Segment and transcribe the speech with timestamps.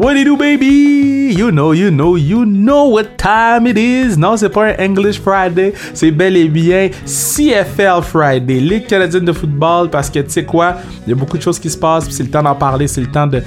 [0.00, 1.34] What do you do, baby?
[1.36, 4.16] You know, you know, you know what time it is.
[4.16, 9.32] Non, c'est pas un English Friday, c'est bel et bien CFL Friday, Ligue canadienne de
[9.32, 10.76] football, parce que tu sais quoi,
[11.06, 13.02] il y a beaucoup de choses qui se passent, c'est le temps d'en parler, c'est
[13.02, 13.42] le temps de,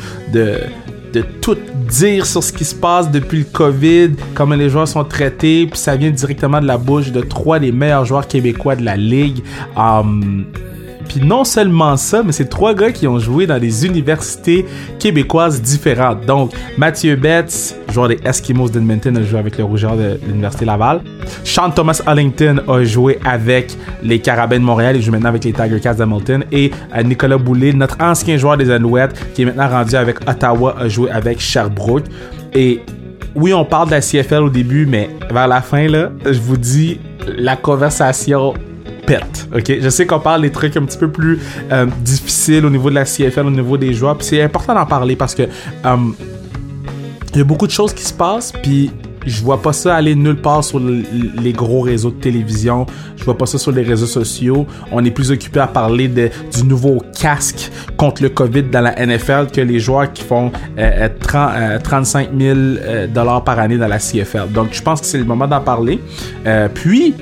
[1.42, 1.58] tout
[1.90, 5.80] dire sur ce qui se passe depuis le COVID, comment les joueurs sont traités, puis
[5.80, 9.42] ça vient directement de la bouche de trois des meilleurs joueurs québécois de la Ligue.
[9.76, 10.46] Um,
[11.14, 14.66] puis non seulement ça, mais c'est trois gars qui ont joué dans des universités
[14.98, 16.26] québécoises différentes.
[16.26, 21.02] Donc, Mathieu Betts, joueur des Eskimos d'Edmonton, a joué avec le Rougeur de l'Université Laval.
[21.44, 24.96] Sean Thomas Allington a joué avec les Carabins de Montréal.
[24.96, 26.46] Il joue maintenant avec les Tiger Cats d'Hamilton.
[26.52, 30.76] Et euh, Nicolas Boulay, notre ancien joueur des Alouettes, qui est maintenant rendu avec Ottawa,
[30.80, 32.06] a joué avec Sherbrooke.
[32.56, 32.82] Et
[33.36, 36.58] oui, on parle de la CFL au début, mais vers la fin, là, je vous
[36.58, 37.00] dis,
[37.38, 38.56] la conversation
[39.06, 39.48] pète.
[39.56, 41.40] Ok, je sais qu'on parle des trucs un petit peu plus
[41.72, 44.86] euh, difficiles au niveau de la CFL, au niveau des joueurs, puis c'est important d'en
[44.86, 45.98] parler parce que euh,
[47.34, 48.92] il y a beaucoup de choses qui se passent, puis
[49.26, 52.86] je vois pas ça aller nulle part sur les gros réseaux de télévision.
[53.16, 54.68] Je vois pas ça sur les réseaux sociaux.
[54.92, 59.48] On est plus occupé à parler du nouveau casque contre le COVID dans la NFL
[59.54, 62.60] que les joueurs qui font euh, 30, 35 000
[63.14, 64.52] dollars par année dans la CFL.
[64.52, 66.00] Donc, je pense que c'est le moment d'en parler.
[66.46, 67.16] Euh, puis,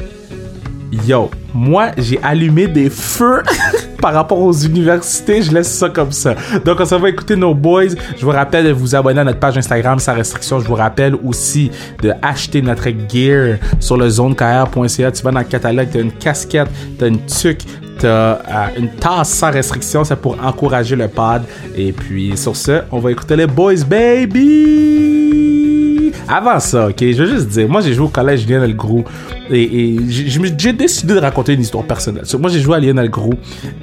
[0.92, 3.44] yo, moi, j'ai allumé des feux
[4.02, 5.42] par rapport aux universités.
[5.42, 6.36] Je laisse ça comme ça.
[6.66, 7.90] Donc, on s'en va écouter nos boys.
[8.18, 10.60] Je vous rappelle de vous abonner à notre page Instagram sans restriction.
[10.60, 15.12] Je vous rappelle aussi de acheter notre gear sur le zonekr.ca.
[15.12, 17.64] Tu vas dans le catalogue, tu as une casquette, tu as une tuque,
[18.00, 21.44] t'as euh, une tasse sans restriction, c'est pour encourager le pod.
[21.76, 25.21] Et puis sur ce, on va écouter les boys, baby!
[26.34, 29.04] Avant ça, ok, je veux juste dire, moi j'ai joué au collège Lionel Gros
[29.50, 32.24] et, j'ai décidé de raconter une histoire personnelle.
[32.40, 33.34] Moi j'ai joué à Lionel Gros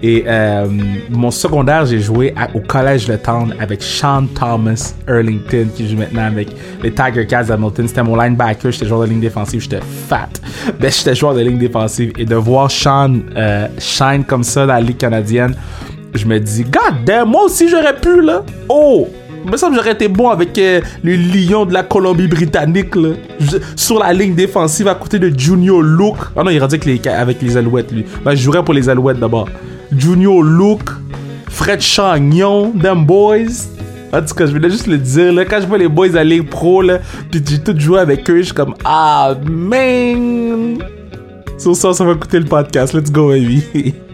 [0.02, 0.66] et euh,
[1.10, 6.24] mon secondaire j'ai joué au collège Le Town avec Sean Thomas Erlington qui joue maintenant
[6.24, 6.48] avec
[6.82, 7.86] les Tiger Cats d'Hamilton.
[7.86, 10.30] C'était mon linebacker, j'étais joueur de ligne défensive, j'étais fat.
[10.80, 14.72] Ben j'étais joueur de ligne défensive et de voir Sean euh, shine comme ça dans
[14.72, 15.54] la Ligue canadienne,
[16.14, 18.42] je me dis, God damn, moi aussi j'aurais pu là.
[18.70, 19.06] Oh!
[19.50, 22.94] Me semble j'aurais été bon avec euh, le lion de la Colombie-Britannique,
[23.76, 26.16] sur la ligne défensive à côté de Junior Luke.
[26.36, 28.04] Ah non, il est avec les, avec les Alouettes, lui.
[28.24, 29.48] Ben, je jouerais pour les Alouettes d'abord.
[29.96, 30.90] Junior Luke,
[31.48, 33.68] Fred Chagnon, them boys.
[34.12, 36.24] En tout cas, je voulais juste le dire, là, quand je vois les boys à
[36.24, 36.98] Ligue Pro, là,
[37.30, 40.78] pis j'ai tout joué avec eux, je suis comme, ah, man!
[41.56, 42.92] Sur ça, ça va écouter le podcast.
[42.92, 43.94] Let's go, baby.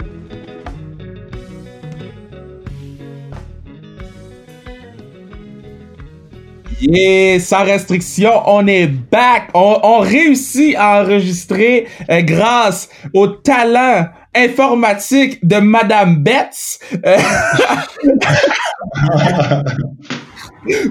[6.81, 9.51] Yeah, sans restriction, on est back.
[9.55, 16.81] On, réussit à enregistrer euh, grâce au talent informatique de Madame Betts.
[17.07, 17.17] Euh,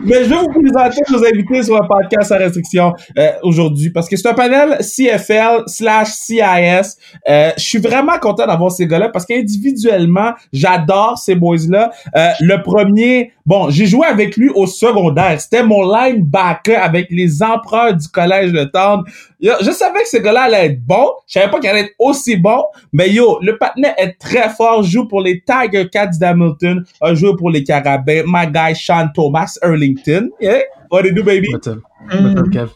[0.05, 4.07] Mais je vais vous présenter nos invités sur le podcast sans restriction euh, aujourd'hui parce
[4.07, 6.95] que c'est un panel CFL slash CIS.
[7.25, 11.91] Je suis vraiment content d'avoir ces gars-là parce qu'individuellement, j'adore ces boys-là.
[12.39, 15.39] Le premier, bon, j'ai joué avec lui au secondaire.
[15.39, 19.03] C'était mon linebacker avec les empereurs du collège de Tendre.
[19.39, 21.11] Yo, Je savais que ce gars-là allait être bon.
[21.27, 22.63] Je savais pas qu'il allait être aussi bon.
[22.91, 24.83] Mais yo, le patinet est très fort.
[24.83, 26.83] Joue pour les Tiger Cats d'Hamilton.
[27.01, 28.23] A joué pour les Carabins.
[28.25, 30.29] My guy Sean Thomas Erlington.
[30.39, 30.61] Yeah.
[30.89, 31.47] What do you do, baby?
[31.53, 31.67] Up?
[32.11, 32.69] Up, Kev?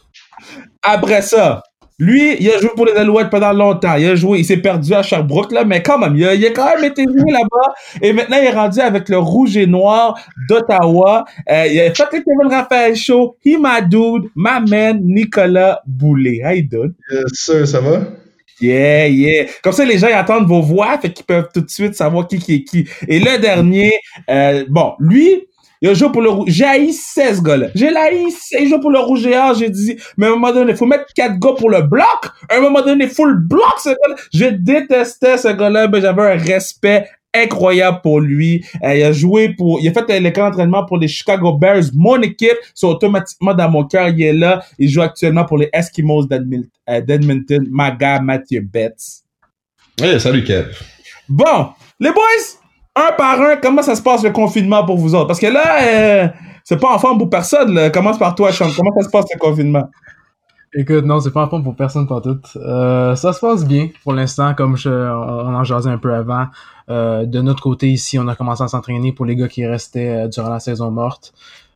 [0.81, 1.63] Après ça,
[1.99, 3.95] lui, il a joué pour les Alouettes pendant longtemps.
[3.95, 6.45] Il a joué, il s'est perdu à Sherbrooke, là, mais quand même, il a, il
[6.45, 7.73] a quand même été joué là-bas.
[8.01, 11.25] Et maintenant, il est rendu avec le Rouge et Noir d'Ottawa.
[11.49, 13.37] Euh, il a fait le Kevin Raphaël Show.
[13.43, 16.41] He my dude, my man, Nicolas Boulay.
[16.43, 16.93] How you doing?
[17.11, 18.01] Yes, sir, ça va?
[18.61, 19.45] Yeah, yeah.
[19.63, 22.27] Comme ça, les gens ils entendent vos voix, fait qu'ils peuvent tout de suite savoir
[22.27, 22.87] qui qui est qui.
[23.07, 23.93] Et le dernier,
[24.29, 25.47] euh, bon, lui,
[25.81, 26.49] il a joué pour le rouge.
[26.49, 27.67] J'ai haï 16 gars-là.
[27.75, 28.25] J'ai haï,
[28.59, 29.53] il joue pour le rouge et or.
[29.55, 32.05] J'ai dit, mais à un moment donné, faut mettre quatre gars pour le bloc.
[32.49, 34.15] À un moment donné, faut le bloc, ce gars-là.
[34.33, 38.65] Je détestais ce gars-là, mais j'avais un respect incroyable pour lui.
[38.83, 41.53] Euh, il a joué pour, il a fait euh, le camp d'entraînement pour les Chicago
[41.53, 42.57] Bears, mon équipe.
[42.73, 44.63] C'est automatiquement dans mon cœur, il est là.
[44.79, 47.67] Il joue actuellement pour les Eskimos euh, d'Edmonton.
[47.69, 49.23] Ma gars, Mathieu Betts.
[49.99, 50.71] Ouais, salut Kev.
[51.27, 51.69] Bon,
[51.99, 52.21] les boys,
[52.97, 55.27] un par un, comment ça se passe le confinement pour vous autres?
[55.27, 56.27] Parce que là, euh,
[56.63, 57.91] c'est pas en forme pour personne.
[57.91, 58.67] Commence par toi, Sean.
[58.75, 59.89] Comment ça se passe le confinement?
[60.73, 62.39] Écoute, non, c'est pas en forme pour personne pas tout.
[62.57, 66.47] Euh, ça se passe bien pour l'instant, comme on en jasait un peu avant.
[66.89, 70.27] Euh, de notre côté ici, on a commencé à s'entraîner pour les gars qui restaient
[70.29, 71.33] durant la saison morte.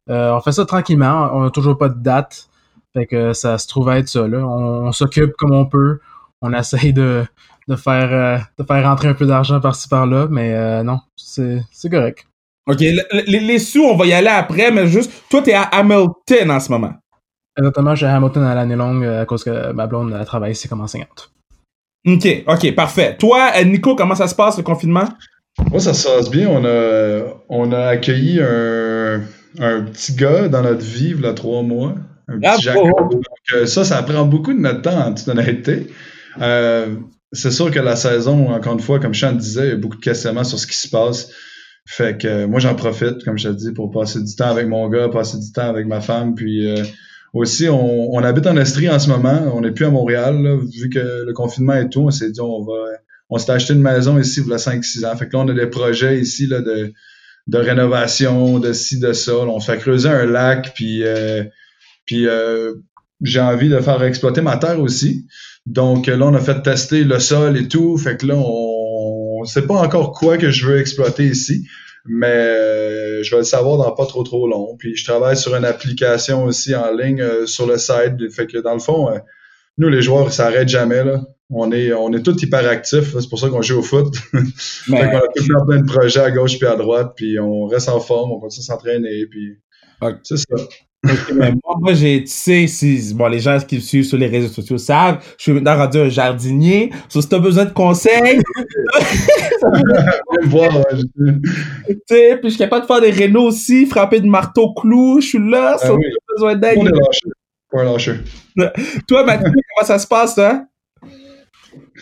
[0.07, 2.49] On fait ça tranquillement, on a toujours pas de date.
[2.93, 4.27] Fait que ça se trouve à être ça.
[4.27, 4.39] Là.
[4.39, 5.99] On, on s'occupe comme on peut.
[6.41, 7.23] On essaye de,
[7.67, 11.61] de faire euh, de faire rentrer un peu d'argent par-ci par-là, mais euh, non, c'est
[11.71, 12.25] c'est correct.
[12.67, 12.79] OK.
[12.79, 16.59] Les, les, sous, on va y aller après, mais juste, toi, t'es à Hamilton en
[16.59, 16.93] ce moment.
[17.57, 20.53] Exactement, je suis à Hamilton à l'année longue à cause que ma blonde a travaillé
[20.53, 21.31] ici comme enseignante.
[22.07, 23.15] OK, OK, parfait.
[23.17, 25.07] Toi, Nico, comment ça se passe le confinement?
[25.69, 26.47] Moi, ça se passe bien.
[26.49, 29.21] On a, on a accueilli un,
[29.59, 31.93] un petit gars dans notre vie, il y a trois mois.
[32.27, 33.11] Un petit Jacob.
[33.11, 33.23] Donc,
[33.53, 35.87] euh, ça, ça prend beaucoup de notre temps, en toute honnêteté.
[36.41, 36.95] Euh,
[37.33, 39.97] c'est sûr que la saison, encore une fois, comme Sean disait, il y a beaucoup
[39.97, 41.29] de questionnements sur ce qui se passe.
[41.85, 44.67] Fait que euh, moi, j'en profite, comme je te dis, pour passer du temps avec
[44.67, 46.35] mon gars, passer du temps avec ma femme.
[46.35, 46.83] Puis euh,
[47.33, 49.51] aussi, on, habite en Estrie en ce moment.
[49.53, 50.59] On n'est plus à Montréal.
[50.77, 52.73] Vu que le confinement et tout, on s'est dit, on va.
[53.33, 55.15] On s'est acheté une maison ici il y a 5-6 ans.
[55.15, 56.93] Fait que là, on a des projets ici là, de,
[57.57, 59.37] rénovation, de ci, de ça.
[59.37, 61.45] on se fait creuser un lac, puis, euh,
[62.05, 62.27] puis
[63.21, 65.27] j'ai envie de faire exploiter ma terre aussi.
[65.65, 67.97] Donc là, on a fait tester le sol et tout.
[67.97, 71.67] Fait que là, on ne sait pas encore quoi que je veux exploiter ici,
[72.05, 74.75] mais euh, je vais le savoir dans pas trop trop long.
[74.77, 78.31] Puis je travaille sur une application aussi en ligne euh, sur le site.
[78.31, 79.19] Fait que dans le fond, euh,
[79.77, 81.03] nous, les joueurs, ça s'arrêtent jamais.
[81.03, 81.21] Là.
[81.49, 83.13] On est, on est tous hyper actifs.
[83.19, 84.15] C'est pour ça qu'on joue au foot.
[84.15, 87.13] fait qu'on a tout plein de projets à gauche puis à droite.
[87.15, 89.25] Puis on reste en forme, on continue à s'entraîner.
[89.27, 89.59] Puis
[90.23, 90.55] c'est ça
[91.03, 94.53] moi, moi j'ai, tu sais, si, bon, les gens qui me suivent sur les réseaux
[94.53, 96.91] sociaux savent, je suis maintenant rendu un jardinier.
[97.09, 98.39] So, si t'as besoin de conseils,
[100.43, 104.73] voir, tu sais, puis je suis capable de faire des rénaux aussi, frapper de marteau
[104.73, 106.05] clou, je suis là, ah, oui.
[106.35, 106.79] besoin d'aide.
[109.07, 110.65] Toi, Mathieu, comment ça se passe, toi?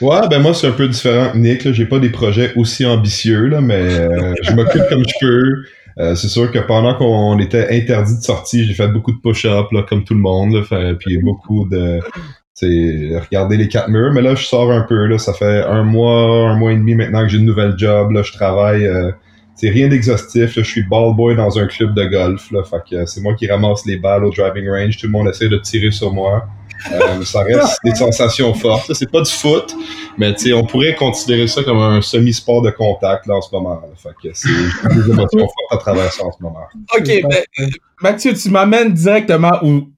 [0.01, 1.72] Ouais, ben moi, c'est un peu différent Nick.
[1.74, 5.63] J'ai pas des projets aussi ambitieux, là, mais euh, je m'occupe comme je peux.
[6.00, 9.68] Euh, c'est sûr que pendant qu'on était interdit de sortie, j'ai fait beaucoup de push-up,
[9.88, 12.00] comme tout le monde, là, puis beaucoup de
[12.62, 14.12] regarder les quatre murs.
[14.13, 15.06] Mais là, je sors un peu.
[15.06, 18.12] Là, ça fait un mois, un mois et demi maintenant que j'ai une nouvelle job.
[18.12, 18.86] Là, je travaille.
[18.86, 19.12] Euh,
[19.56, 20.54] c'est rien d'exhaustif.
[20.56, 22.50] Je suis ball boy dans un club de golf.
[22.51, 24.98] Là, fait que c'est moi qui ramasse les balles au driving range.
[24.98, 26.48] Tout le monde essaie de tirer sur moi.
[26.91, 28.93] Euh, ça reste des sensations fortes.
[28.93, 29.75] C'est pas du foot,
[30.17, 33.81] mais on pourrait considérer ça comme un semi-sport de contact là, en ce moment.
[34.01, 36.65] Fait que c'est des émotions fortes à travers ça en ce moment.
[36.97, 37.65] OK, ben, euh,
[38.01, 39.89] Mathieu, tu m'amènes directement où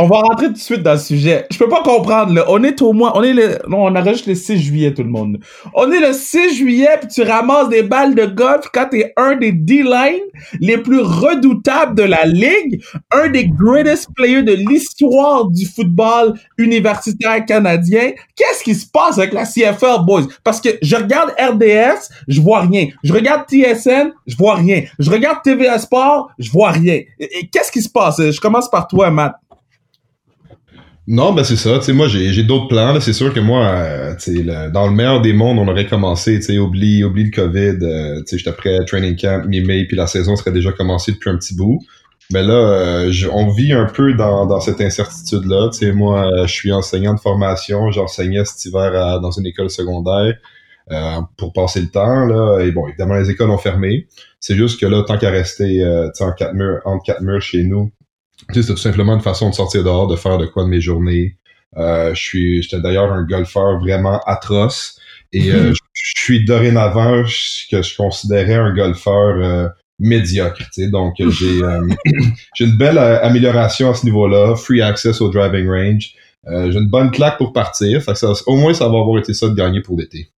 [0.00, 1.46] on va rentrer tout de suite dans le sujet.
[1.50, 2.44] Je peux pas comprendre, là.
[2.48, 5.10] On est au moins, on est le, non, on enregistre le 6 juillet, tout le
[5.10, 5.38] monde.
[5.74, 9.36] On est le 6 juillet, puis tu ramasses des balles de golf quand t'es un
[9.36, 10.22] des D-line
[10.60, 17.44] les plus redoutables de la ligue, un des greatest players de l'histoire du football universitaire
[17.44, 18.12] canadien.
[18.36, 20.26] Qu'est-ce qui se passe avec la CFL, boys?
[20.42, 22.86] Parce que je regarde RDS, je vois rien.
[23.04, 24.84] Je regarde TSN, je vois rien.
[24.98, 27.00] Je regarde TVA Sport, je vois rien.
[27.18, 28.18] Et, qu'est-ce qui se passe?
[28.18, 29.34] Je commence par toi, Matt.
[31.12, 31.76] Non, ben c'est ça.
[31.80, 33.00] Tu sais, moi, j'ai d'autres plans.
[33.00, 36.36] C'est sûr que moi, euh, tu sais, dans le meilleur des mondes, on aurait commencé,
[36.36, 37.84] tu sais, oublie, oublie le COVID.
[37.84, 41.10] Euh, tu sais, j'étais prêt à training camp mi-mai, puis la saison serait déjà commencée
[41.10, 41.80] depuis un petit bout.
[42.32, 45.70] Mais là, euh, on vit un peu dans, dans cette incertitude-là.
[45.72, 47.90] Tu sais, moi, je suis enseignant de formation.
[47.90, 50.34] J'enseignais cet hiver dans une école secondaire
[51.36, 52.24] pour passer le temps.
[52.26, 52.60] Là.
[52.60, 54.06] Et bon, évidemment, les écoles ont fermé.
[54.38, 55.84] C'est juste que là, tant qu'à rester
[56.20, 57.90] en quatre murs, entre quatre murs chez nous,
[58.52, 61.36] c'est tout simplement une façon de sortir dehors, de faire de quoi de mes journées.
[61.76, 64.98] Euh, je suis, j'étais d'ailleurs un golfeur vraiment atroce
[65.32, 69.68] et euh, je suis dorénavant ce que je considérais un golfeur euh,
[70.00, 70.62] médiocre.
[70.90, 71.60] Donc j'ai
[72.56, 76.14] j'ai une belle amélioration à ce niveau-là, free access au driving range.
[76.46, 78.02] j'ai une bonne claque pour partir.
[78.02, 80.28] Fait ça, au moins ça va avoir été ça de gagner pour l'été.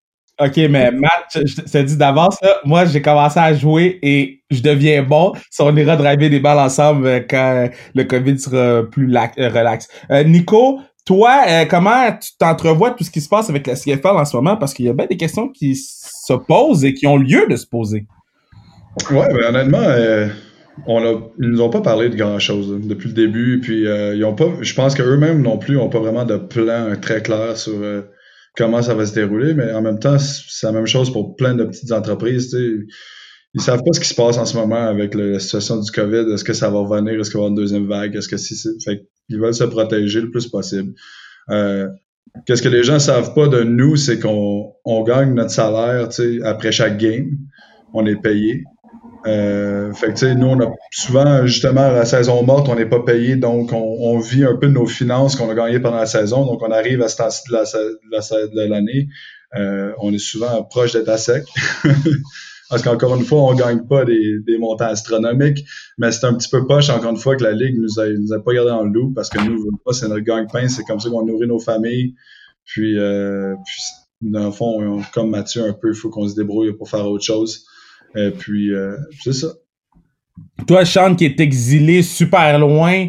[0.44, 5.02] OK, mais Matt, je, te dis d'avance, moi, j'ai commencé à jouer et je deviens
[5.02, 5.32] bon.
[5.60, 9.86] On ira driver des balles ensemble euh, quand le COVID sera plus euh, relax.
[10.10, 14.24] Euh, Nico, toi, comment tu t'entrevois tout ce qui se passe avec la CFL en
[14.24, 14.56] ce moment?
[14.56, 17.56] Parce qu'il y a bien des questions qui se posent et qui ont lieu de
[17.56, 18.06] se poser.
[19.10, 19.82] Ouais, mais honnêtement,
[20.86, 23.60] on a, ils nous ont pas parlé de grand-chose depuis le début.
[23.60, 27.20] Puis, ils ont pas, je pense qu'eux-mêmes non plus n'ont pas vraiment de plan très
[27.20, 27.74] clair sur
[28.56, 31.54] comment ça va se dérouler, mais en même temps, c'est la même chose pour plein
[31.54, 32.50] de petites entreprises.
[32.50, 32.94] Tu sais.
[33.54, 36.32] Ils savent pas ce qui se passe en ce moment avec la situation du COVID.
[36.32, 37.20] Est-ce que ça va revenir?
[37.20, 38.16] Est-ce qu'il va y avoir une deuxième vague?
[38.16, 40.94] Est-ce que si fait ils veulent se protéger le plus possible.
[41.50, 41.88] Euh,
[42.46, 46.08] Qu'est-ce que les gens savent pas de nous, c'est qu'on on gagne notre salaire
[46.44, 47.36] après chaque game.
[47.92, 48.64] On est payé.
[49.26, 53.36] Euh, fait que, nous, on a souvent, justement, la saison morte, on n'est pas payé,
[53.36, 56.44] donc on, vit un peu de nos finances qu'on a gagnées pendant la saison.
[56.44, 59.08] Donc, on arrive à ce temps-ci de l'année,
[59.56, 61.44] euh, on est souvent proche d'être à sec.
[62.70, 65.66] Parce qu'encore une fois, on gagne pas des, montants astronomiques,
[65.98, 68.32] mais c'est un petit peu poche, encore une fois, que la Ligue nous a, nous
[68.32, 71.26] a pas gardé en loup, parce que nous, c'est notre gagne-pain, c'est comme ça qu'on
[71.26, 72.14] nourrit nos familles.
[72.64, 73.82] Puis, euh, puis
[74.22, 77.24] dans le fond, comme Mathieu, un peu, il faut qu'on se débrouille pour faire autre
[77.24, 77.66] chose.
[78.14, 79.48] Et puis, euh, c'est ça.
[80.66, 83.08] toi, Sean, qui est exilé super loin,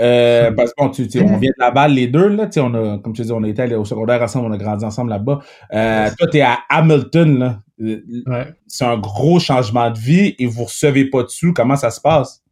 [0.00, 3.12] euh, parce qu'on tu, on vient de la balle les deux, là, on a, comme
[3.12, 5.40] tu dis, on a été au secondaire ensemble, on a grandi ensemble là-bas.
[5.72, 7.58] Euh, toi, t'es à Hamilton, là.
[7.78, 8.54] Ouais.
[8.68, 11.52] C'est un gros changement de vie et vous recevez pas de sous.
[11.52, 12.44] Comment ça se passe?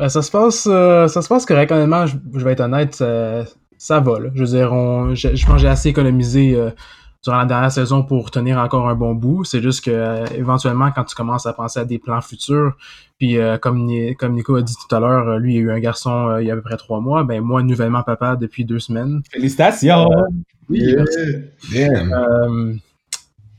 [0.00, 3.44] Euh, ça se passe euh, ça se passe correct, honnêtement, je, vais être honnête, ça,
[3.76, 4.18] ça va.
[4.18, 4.30] Là.
[4.34, 6.70] Je veux dire, on, je, pense que j'ai assez économisé euh,
[7.22, 9.44] durant la dernière saison pour tenir encore un bon bout.
[9.44, 12.76] C'est juste que éventuellement, quand tu commences à penser à des plans futurs,
[13.18, 13.88] puis comme,
[14.18, 16.50] comme Nico a dit tout à l'heure, lui il a eu un garçon il y
[16.50, 19.22] a à peu près trois mois, ben moi nouvellement papa depuis deux semaines.
[19.30, 20.08] Félicitations!
[20.68, 20.96] oui,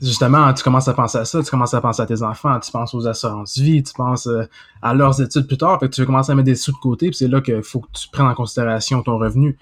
[0.03, 2.71] justement, tu commences à penser à ça, tu commences à penser à tes enfants, tu
[2.71, 4.43] penses aux assurances vie, tu penses euh,
[4.81, 6.77] à leurs études plus tard, fait que tu veux commencer à mettre des sous de
[6.77, 9.57] côté, puis c'est là qu'il faut que tu prennes en considération ton revenu.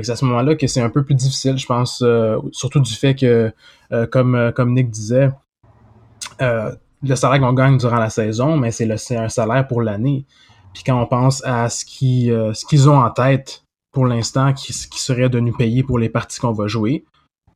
[0.00, 2.92] C'est à ce moment-là que c'est un peu plus difficile, je pense, euh, surtout du
[2.94, 3.52] fait que,
[3.92, 5.30] euh, comme, comme Nick disait,
[6.40, 10.24] le salaire qu'on gagne durant la saison, mais c'est, le, c'est un salaire pour l'année.
[10.72, 14.72] Puis quand on pense à ce, qui, ce qu'ils ont en tête pour l'instant, qui,
[14.72, 17.04] qui serait de nous payer pour les parties qu'on va jouer,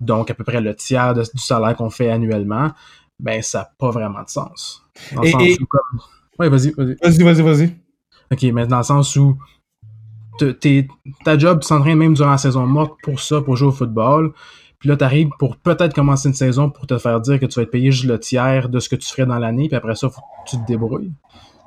[0.01, 2.73] donc à peu près le tiers du salaire qu'on fait annuellement,
[3.21, 4.85] ben ça n'a pas vraiment de sens.
[5.15, 6.01] Dans le sens où comme...
[6.39, 6.97] Ouais, vas-y, vas-y.
[7.01, 7.77] Vas-y, vas-y, vas-y.
[8.33, 9.39] OK, mais dans le sens où
[11.25, 14.33] ta job, tu même durant la saison morte pour ça, pour jouer au football.
[14.79, 17.55] Puis là, tu arrives pour peut-être commencer une saison pour te faire dire que tu
[17.55, 19.95] vas être payé juste le tiers de ce que tu ferais dans l'année, puis après
[19.95, 21.13] ça, faut que tu te débrouilles.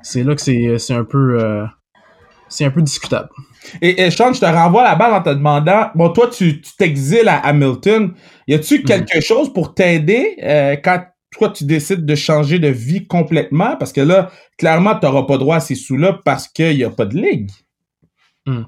[0.02, 1.64] C'est là que c'est un peu euh,
[2.48, 3.30] c'est un peu discutable.
[3.82, 7.28] Et, et Sean, je te renvoie la balle en te demandant, bon, toi, tu t'exiles
[7.28, 8.12] à Hamilton.
[8.46, 8.84] Y a-tu mhm.
[8.84, 13.76] quelque chose pour t'aider euh, quand toi, tu décides de changer de vie complètement?
[13.76, 16.90] Parce que là, clairement, tu n'auras pas droit à ces sous-là parce qu'il n'y a
[16.90, 17.50] pas de ligue.
[18.46, 18.62] Hmm.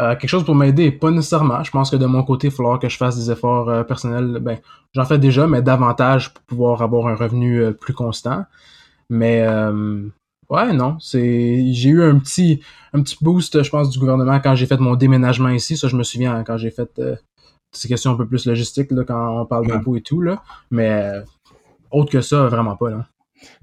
[0.00, 1.62] Euh, quelque chose pour m'aider, pas nécessairement.
[1.62, 3.84] Je pense que de mon côté, il va falloir que je fasse des efforts euh,
[3.84, 4.38] personnels.
[4.40, 4.58] Ben,
[4.92, 8.44] j'en fais déjà, mais davantage pour pouvoir avoir un revenu plus constant.
[9.08, 9.46] Mais
[10.50, 12.60] Ouais, non, c'est j'ai eu un petit
[12.92, 15.76] un petit boost, je pense, du gouvernement quand j'ai fait mon déménagement ici.
[15.76, 17.16] Ça, je me souviens quand j'ai fait euh,
[17.72, 20.42] ces questions un peu plus logistiques là, quand on parle d'impôts et tout là.
[20.70, 21.22] Mais euh,
[21.90, 23.06] autre que ça, vraiment pas là.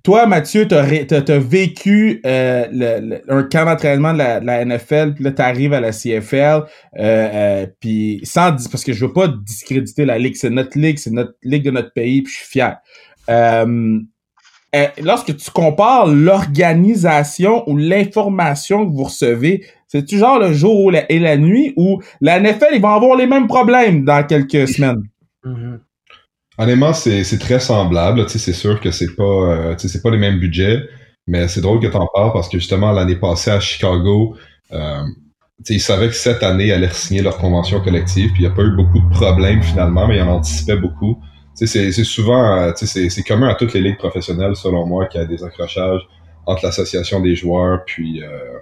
[0.04, 5.32] Toi, Mathieu, t'as, as, vécu euh, le, un camp d'entraînement de la, NFL, puis là,
[5.32, 6.64] t'arrives à la CFL,
[7.80, 11.34] puis sans parce que je veux pas discréditer la ligue, c'est notre ligue, c'est notre
[11.44, 12.78] ligue de notre pays, puis je suis fier.
[14.74, 21.20] Euh, lorsque tu compares l'organisation ou l'information que vous recevez, c'est toujours le jour et
[21.20, 25.04] la nuit où la NFL, ils vont avoir les mêmes problèmes dans quelques semaines?
[25.44, 25.80] Mm-hmm.
[26.58, 28.28] Honnêtement, c'est très semblable.
[28.30, 30.82] C'est sûr que c'est pas, euh, c'est pas les mêmes budgets,
[31.28, 34.36] mais c'est drôle que tu en parles parce que justement, l'année passée à Chicago,
[34.74, 35.04] euh,
[35.70, 38.64] ils savaient que cette année, allaient signer leur convention collective, puis il n'y a pas
[38.64, 41.18] eu beaucoup de problèmes finalement, mais ils en anticipaient beaucoup
[41.54, 45.28] c'est souvent, euh, c'est commun à toutes les ligues professionnelles, selon moi, qu'il y a
[45.28, 46.02] des accrochages
[46.46, 48.60] entre l'association des joueurs puis euh,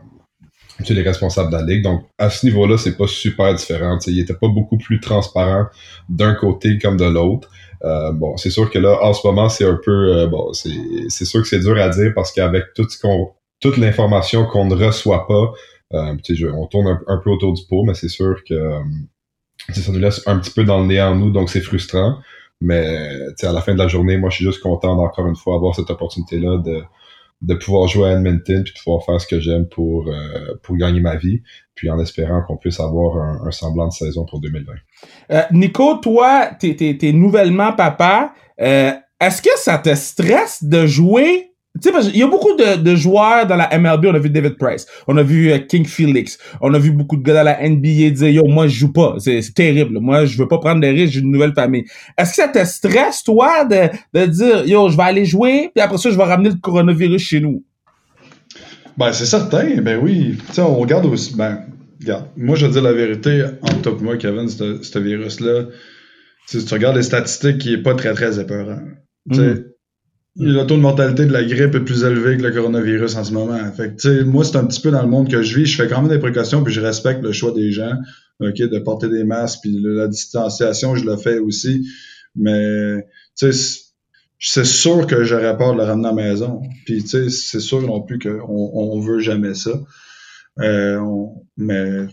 [0.90, 1.84] les responsables de la ligue.
[1.84, 3.98] Donc, à ce niveau-là, c'est pas super différent.
[3.98, 5.66] T'sais, il était pas beaucoup plus transparent
[6.10, 7.50] d'un côté comme de l'autre.
[7.84, 11.26] Euh, bon, c'est sûr que là, en ce moment, c'est un peu, euh, bon, c'est
[11.26, 14.76] sûr que c'est dur à dire parce qu'avec tout ce qu'on, toute l'information qu'on ne
[14.76, 15.54] reçoit pas,
[15.94, 16.16] euh,
[16.54, 18.80] on tourne un, un, peu autour du pot, mais c'est sûr que euh,
[19.74, 22.20] ça nous laisse un petit peu dans le nez en nous, donc c'est frustrant.
[22.62, 22.98] Mais
[23.42, 25.74] à la fin de la journée, moi, je suis juste content d'encore une fois avoir
[25.76, 26.84] cette opportunité-là de,
[27.42, 30.76] de pouvoir jouer à Edmonton puis de pouvoir faire ce que j'aime pour, euh, pour
[30.76, 31.42] gagner ma vie,
[31.80, 34.74] puis en espérant qu'on puisse avoir un, semblant de saison pour 2020.
[35.32, 38.34] Euh, Nico, toi, t'es es, nouvellement papa.
[38.60, 41.54] Euh, Est-ce que ça te stresse de jouer?
[41.82, 44.08] Tu il y a beaucoup de, de, joueurs dans la MLB.
[44.08, 47.16] On a vu David Price, on a vu euh, King Felix, on a vu beaucoup
[47.16, 50.00] de gars dans la NBA dire yo, moi je joue pas, c'est terrible.
[50.02, 51.86] Moi, je veux pas prendre des risques, j'ai une nouvelle famille.
[52.18, 55.82] Est-ce que ça te stresse toi de, de dire yo, je vais aller jouer, puis
[55.82, 57.64] après ça, je vais ramener le coronavirus chez nous?
[59.00, 60.38] Ben c'est certain, ben oui.
[60.48, 61.36] Tu sais, on regarde aussi.
[61.36, 61.66] Ben,
[62.02, 65.68] regarde, moi je dire la vérité entre toi et moi, Kevin, ce virus-là.
[66.50, 68.82] Tu regardes les statistiques, qui est pas très très épeurant.
[69.32, 69.64] Tu sais, mm
[70.40, 73.34] le taux de mortalité de la grippe est plus élevé que le coronavirus en ce
[73.34, 73.60] moment.
[73.74, 75.66] Fait que, moi, c'est un petit peu dans le monde que je vis.
[75.66, 77.94] Je fais quand même des précautions, puis je respecte le choix des gens,
[78.40, 81.90] ok, de porter des masques, puis la distanciation, je le fais aussi.
[82.36, 83.06] Mais,
[83.38, 83.80] tu sais,
[84.40, 86.62] c'est sûr que j'aurais peur de le ramener à la maison.
[86.86, 89.72] Puis, tu sais, c'est sûr non plus qu'on on veut jamais ça.
[90.60, 91.02] Euh,
[91.58, 92.08] mais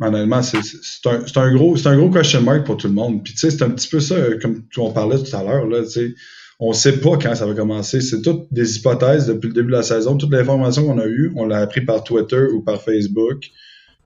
[0.00, 0.58] honnêtement, c'est
[1.06, 3.22] un, un, gros, un gros question mark pour tout le monde.
[3.22, 5.82] Puis, tu sais, c'est un petit peu ça, comme on parlait tout à l'heure, là,
[5.82, 6.14] tu sais
[6.58, 8.00] on sait pas quand ça va commencer.
[8.00, 10.16] C'est toutes des hypothèses depuis le début de la saison.
[10.16, 13.50] Toute l'information qu'on a eue, on l'a appris par Twitter ou par Facebook,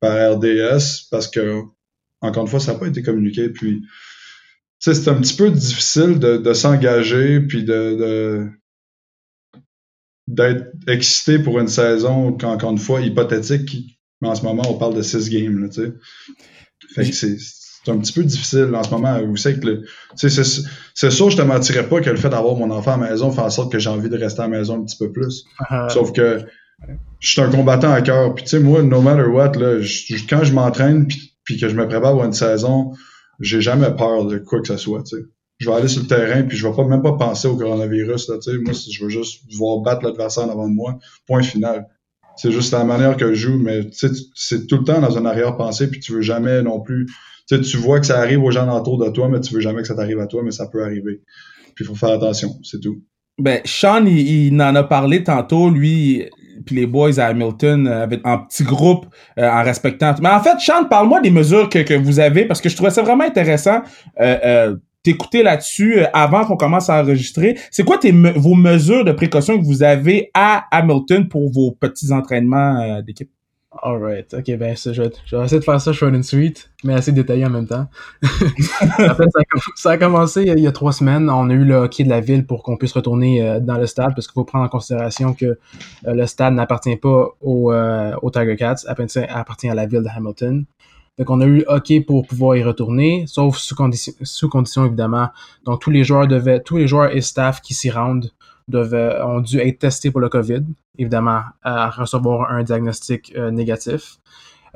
[0.00, 1.62] par RDS, parce que,
[2.20, 3.49] encore une fois, ça n'a pas été communiqué.
[3.50, 3.82] Puis,
[4.80, 8.49] c'est un petit peu difficile de, s'engager, puis de,
[10.26, 14.94] d'être excité pour une saison, encore une fois, hypothétique, mais en ce moment, on parle
[14.94, 15.92] de six games, tu sais.
[16.94, 17.37] Fait que c'est
[17.84, 19.20] c'est un petit peu difficile en ce moment.
[19.25, 19.84] Vous savez que le,
[20.14, 23.10] c'est, c'est sûr, je te mentirais pas que le fait d'avoir mon enfant à la
[23.10, 25.10] maison fait en sorte que j'ai envie de rester à la maison un petit peu
[25.10, 25.44] plus.
[25.60, 25.90] Uh-huh.
[25.90, 26.44] Sauf que
[27.20, 28.34] je suis un combattant à cœur.
[28.34, 29.78] Puis tu sais, moi, no matter what, là,
[30.28, 32.92] quand je m'entraîne puis, puis, que je me prépare pour une saison,
[33.40, 35.02] j'ai jamais peur de quoi que ce soit.
[35.02, 35.23] Tu sais.
[35.59, 38.28] Je vais aller sur le terrain puis je vais pas même pas penser au coronavirus.
[38.28, 38.59] Là, tu sais.
[38.59, 40.99] Moi, je veux juste voir battre l'adversaire devant de moi.
[41.26, 41.87] Point final.
[42.37, 45.90] C'est juste la manière que je joue, mais c'est tout le temps dans un arrière-pensée,
[45.90, 47.06] puis tu veux jamais non plus
[47.59, 49.88] tu, vois que ça arrive aux gens autour de toi, mais tu veux jamais que
[49.88, 51.23] ça t'arrive à toi, mais ça peut arriver.
[51.75, 53.02] Puis il faut faire attention, c'est tout.
[53.38, 56.28] Ben, Sean, il, en a parlé tantôt, lui,
[56.64, 59.07] puis les boys à Hamilton, euh, en petit groupe,
[59.38, 60.14] euh, en respectant.
[60.21, 63.02] Mais en fait, Sean, parle-moi des mesures que, vous avez, parce que je trouvais ça
[63.02, 63.83] vraiment intéressant.
[64.21, 67.57] Euh, t'écouter là-dessus avant qu'on commence à enregistrer.
[67.71, 72.12] C'est quoi tes, vos mesures de précaution que vous avez à Hamilton pour vos petits
[72.12, 73.31] entraînements d'équipe?
[73.72, 76.92] Alright, ok, ben je, vais, je vais essayer de faire ça short and sweet, mais
[76.92, 77.86] assez détaillé en même temps.
[78.22, 79.28] en fait,
[79.76, 81.30] ça a, commencé il y a trois semaines.
[81.30, 83.86] On a eu le hockey de la ville pour qu'on puisse retourner euh, dans le
[83.86, 85.56] stade, parce qu'il faut prendre en considération que euh,
[86.04, 90.08] le stade n'appartient pas au, euh, au Tiger Cats, appartient, appartient à la ville de
[90.08, 90.64] Hamilton.
[91.18, 94.84] Donc on a eu le hockey pour pouvoir y retourner, sauf sous condition, sous condition
[94.84, 95.28] évidemment.
[95.64, 98.32] Donc tous les joueurs devaient, tous les joueurs et staff qui s'y rendent
[98.74, 100.64] ont dû être testés pour le COVID,
[100.98, 104.18] évidemment, à recevoir un diagnostic euh, négatif.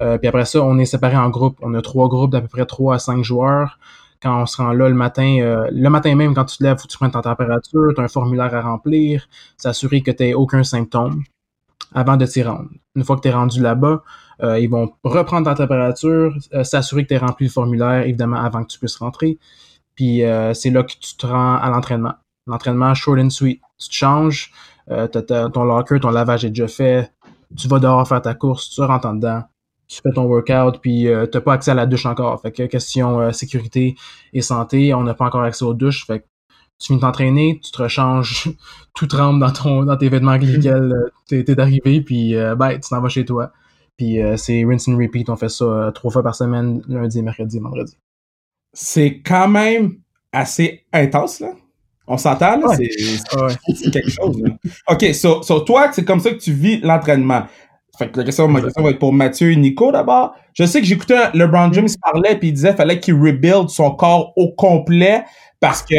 [0.00, 1.58] Euh, puis après ça, on est séparés en groupes.
[1.62, 3.78] On a trois groupes d'à peu près trois à cinq joueurs.
[4.22, 6.78] Quand on se rend là le matin, euh, le matin même, quand tu te lèves,
[6.78, 10.22] faut que tu prennes ta température, tu as un formulaire à remplir, s'assurer que tu
[10.22, 11.22] n'aies aucun symptôme
[11.94, 12.70] avant de t'y rendre.
[12.96, 14.02] Une fois que tu es rendu là-bas,
[14.58, 16.34] ils vont reprendre ta température,
[16.64, 19.38] s'assurer que tu as rempli le formulaire, évidemment, avant que tu puisses rentrer.
[19.94, 20.22] Puis
[20.54, 22.14] c'est là que tu te rends à l'entraînement.
[22.46, 23.60] L'entraînement short and sweet.
[23.78, 24.52] Tu te changes,
[24.90, 27.12] euh, ton locker, ton lavage est déjà fait,
[27.57, 29.42] tu vas dehors faire ta course, tu rentres en dedans,
[29.87, 32.40] tu fais ton workout, puis euh, t'as pas accès à la douche encore.
[32.40, 33.96] Fait que question euh, sécurité
[34.33, 36.07] et santé, on n'a pas encore accès aux douches.
[36.07, 36.25] Fait que
[36.79, 38.51] tu viens t'entraîner, tu te rechanges,
[38.94, 40.92] tout tremble dans ton dans tes vêtements avec lesquels
[41.33, 43.53] euh, t'es arrivé, puis ben, tu t'en vas chez toi.
[43.96, 47.96] Puis c'est rinse and repeat, on fait ça trois fois par semaine, lundi, mercredi, vendredi.
[48.72, 49.98] C'est quand même
[50.33, 51.51] assez intense, là.
[52.07, 52.77] On s'entend, là?
[52.77, 54.51] C'est quelque chose, là.
[54.88, 57.45] OK, so, so toi, c'est comme ça que tu vis l'entraînement.
[57.99, 60.35] Fait que la question, ma question va être pour Mathieu et Nico d'abord.
[60.53, 63.93] Je sais que j'écoutais LeBron James parler puis il disait qu'il fallait qu'il rebuild son
[63.93, 65.23] corps au complet
[65.61, 65.95] parce que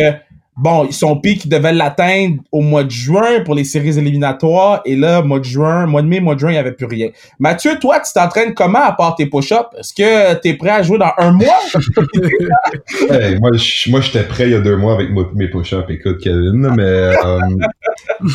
[0.58, 4.82] bon, son pic devait l'atteindre au mois de juin pour les séries éliminatoires.
[4.86, 6.86] Et là, mois de juin, mois de mai, mois de juin, il n'y avait plus
[6.86, 7.10] rien.
[7.40, 9.68] Mathieu, toi, tu t'entraînes comment à part tes push-ups?
[9.78, 11.60] Est-ce que tu es prêt à jouer dans un mois?
[13.10, 13.52] hey, moi,
[13.88, 15.90] moi, j'étais prêt il y a deux mois avec mes push-ups.
[15.90, 17.40] Écoute, Kevin, mais euh,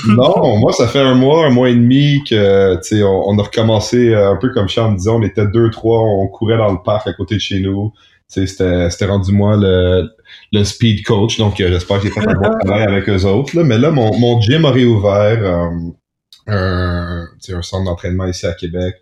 [0.09, 3.43] non, moi, ça fait un mois, un mois et demi que, tu sais, on, a
[3.43, 6.71] recommencé euh, un peu comme Charles me disait, on était deux, trois, on courait dans
[6.71, 7.93] le parc à côté de chez nous.
[8.31, 10.09] C'était rendu moi le,
[10.53, 13.57] le speed coach, donc euh, j'espère que j'ai fait un bon travail avec eux autres.
[13.57, 13.64] Là.
[13.64, 15.71] Mais là, mon, mon gym a réouvert euh,
[16.47, 18.95] un, un centre d'entraînement ici à Québec.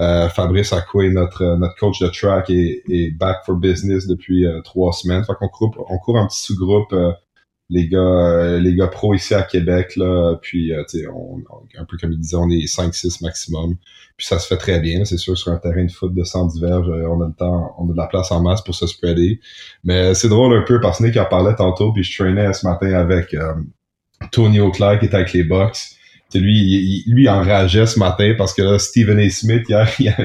[0.00, 4.60] Euh, Fabrice Acoué, notre, notre coach de track, est, est back for business depuis euh,
[4.60, 5.24] trois semaines.
[5.24, 6.94] Fait qu'on court, on court un petit sous-groupe
[7.68, 11.42] les gars euh, les gars pros ici à Québec là puis euh, sais on,
[11.76, 13.76] un peu comme il disait on est 5 6 maximum
[14.16, 16.60] puis ça se fait très bien c'est sûr sur un terrain de foot de 110
[16.60, 18.86] verges euh, on a le temps on a de la place en masse pour se
[18.86, 19.40] spreader
[19.82, 22.66] mais c'est drôle un peu parce que Nick en parlait tantôt puis je traînais ce
[22.66, 23.34] matin avec
[24.30, 25.78] Tony Auclair qui était avec les Bucks
[26.34, 29.28] lui il, lui enrageait ce matin parce que là Stephen A.
[29.28, 30.16] Smith il a, il a,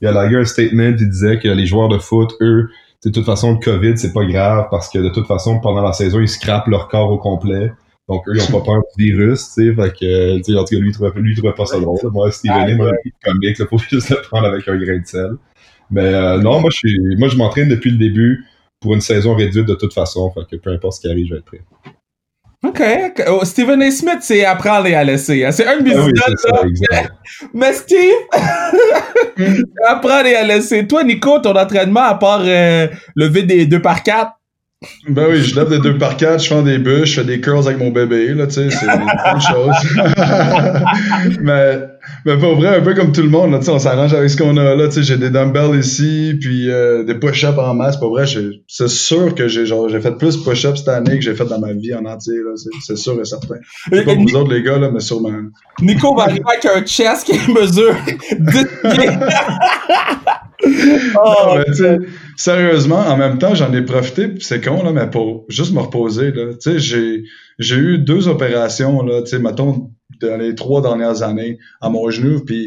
[0.00, 2.68] il a un statement il disait que les joueurs de foot eux
[3.04, 5.92] de toute façon, le COVID, c'est pas grave parce que de toute façon, pendant la
[5.92, 7.72] saison, ils scrapent leur corps au complet.
[8.08, 9.74] Donc, eux, ils ont pas peur du virus, tu sais.
[9.74, 11.78] Fait que, tu sais, en tout cas, lui, il trouvait, lui, il trouvait pas ça
[11.78, 11.98] drôle.
[12.12, 15.06] Moi, Steven ah, moi, le comique, là, faut juste le prendre avec un grain de
[15.06, 15.30] sel.
[15.90, 18.44] Mais, euh, non, moi, je suis, moi, je m'entraîne depuis le début
[18.80, 20.30] pour une saison réduite de toute façon.
[20.32, 21.62] Fait que peu importe ce qui arrive, je vais être prêt.
[22.62, 22.82] OK.
[23.28, 23.90] Oh, Stephen A.
[23.90, 25.44] Smith, c'est apprendre et à laisser.
[25.44, 25.50] Hein.
[25.50, 27.02] C'est un de mes ah
[27.54, 28.12] Mais Steve,
[29.88, 30.86] apprendre et à laisser.
[30.86, 34.39] Toi, Nico, ton entraînement, à part euh, lever des 2 par 4
[35.08, 37.40] ben oui, je lève des 2 par 4 je fais des bûches, je fais des
[37.40, 39.74] curls avec mon bébé, là, tu sais, c'est une chose.
[41.42, 41.80] mais
[42.24, 44.56] mais pour vrai, un peu comme tout le monde, là, on s'arrange avec ce qu'on
[44.56, 44.88] a là.
[44.90, 47.98] J'ai des dumbbells ici, puis euh, des push-ups en masse.
[47.98, 51.44] Pour vrai, c'est sûr que j'ai j'ai fait plus push-ups cette année que j'ai fait
[51.44, 52.34] dans ma vie en entier.
[52.80, 53.56] C'est sûr et certain.
[53.92, 55.32] Je pas vous autres, les gars, là, mais sûrement.
[55.80, 57.94] Nico va arriver avec un chest qui mesure
[58.38, 58.66] 10
[61.16, 61.58] oh,
[62.36, 66.32] sérieusement, en même temps, j'en ai profité, c'est con, là, mais pour juste me reposer,
[66.32, 66.52] là.
[66.52, 67.24] Tu sais, j'ai,
[67.58, 72.10] j'ai eu deux opérations, là, tu sais, mettons, dans les trois dernières années à mon
[72.10, 72.40] genou.
[72.44, 72.66] Puis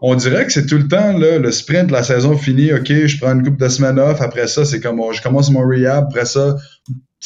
[0.00, 3.18] on dirait que c'est tout le temps là, le sprint, la saison finie, ok, je
[3.18, 6.24] prends une coupe de semaines off, après ça, c'est comme je commence mon rehab, après
[6.24, 6.56] ça,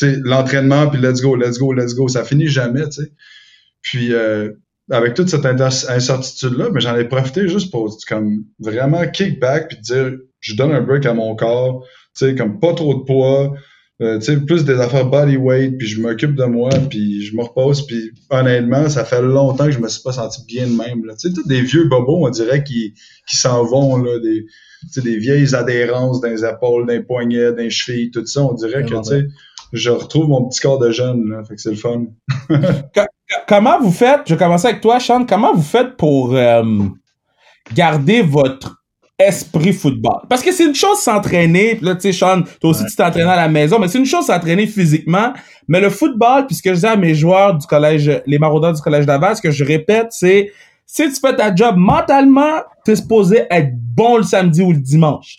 [0.03, 2.09] l'entraînement, puis let's go, let's go, let's go.
[2.09, 3.13] Ça finit jamais, tu sais.
[3.83, 4.51] Puis euh,
[4.91, 9.79] avec toute cette incertitude-là, mais j'en ai profité juste pour comme vraiment kick back puis
[9.81, 11.85] dire je donne un break à mon corps,
[12.17, 13.55] tu sais, comme pas trop de poids,
[14.03, 17.35] euh, tu sais, plus des affaires body weight, puis je m'occupe de moi, puis je
[17.37, 20.73] me repose, puis honnêtement, ça fait longtemps que je me suis pas senti bien de
[20.73, 21.03] même.
[21.03, 22.93] Tu sais, tous des vieux bobos, on dirait, qui,
[23.27, 24.47] qui s'en vont, là, des,
[25.01, 28.53] des vieilles adhérences dans les épaules, dans les poignets, dans les chevilles, tout ça, on
[28.55, 29.29] dirait que, tu sais,
[29.73, 32.07] je retrouve mon petit corps de jeune, là, fait que c'est le fun.
[33.47, 36.63] comment vous faites, je vais commencer avec toi, Sean, comment vous faites pour euh,
[37.73, 38.83] garder votre
[39.19, 40.23] esprit football?
[40.29, 43.37] Parce que c'est une chose s'entraîner, là, tu sais, Sean, toi aussi, tu t'entraînes à
[43.37, 45.33] la maison, mais c'est une chose s'entraîner physiquement.
[45.69, 49.07] Mais le football, puisque je dis à mes joueurs du collège, les maraudeurs du collège
[49.07, 50.53] d'Aval, ce que je répète, c'est,
[50.87, 55.39] si tu fais ta job mentalement, t'es supposé être bon le samedi ou le dimanche.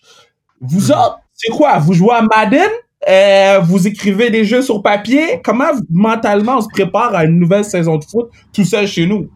[0.61, 0.91] Vous hmm.
[0.91, 1.77] autres, c'est quoi?
[1.79, 2.69] Vous jouez à Madden?
[3.07, 5.39] Euh, vous écrivez des jeux sur papier?
[5.43, 9.29] Comment mentalement on se prépare à une nouvelle saison de foot tout seul chez nous?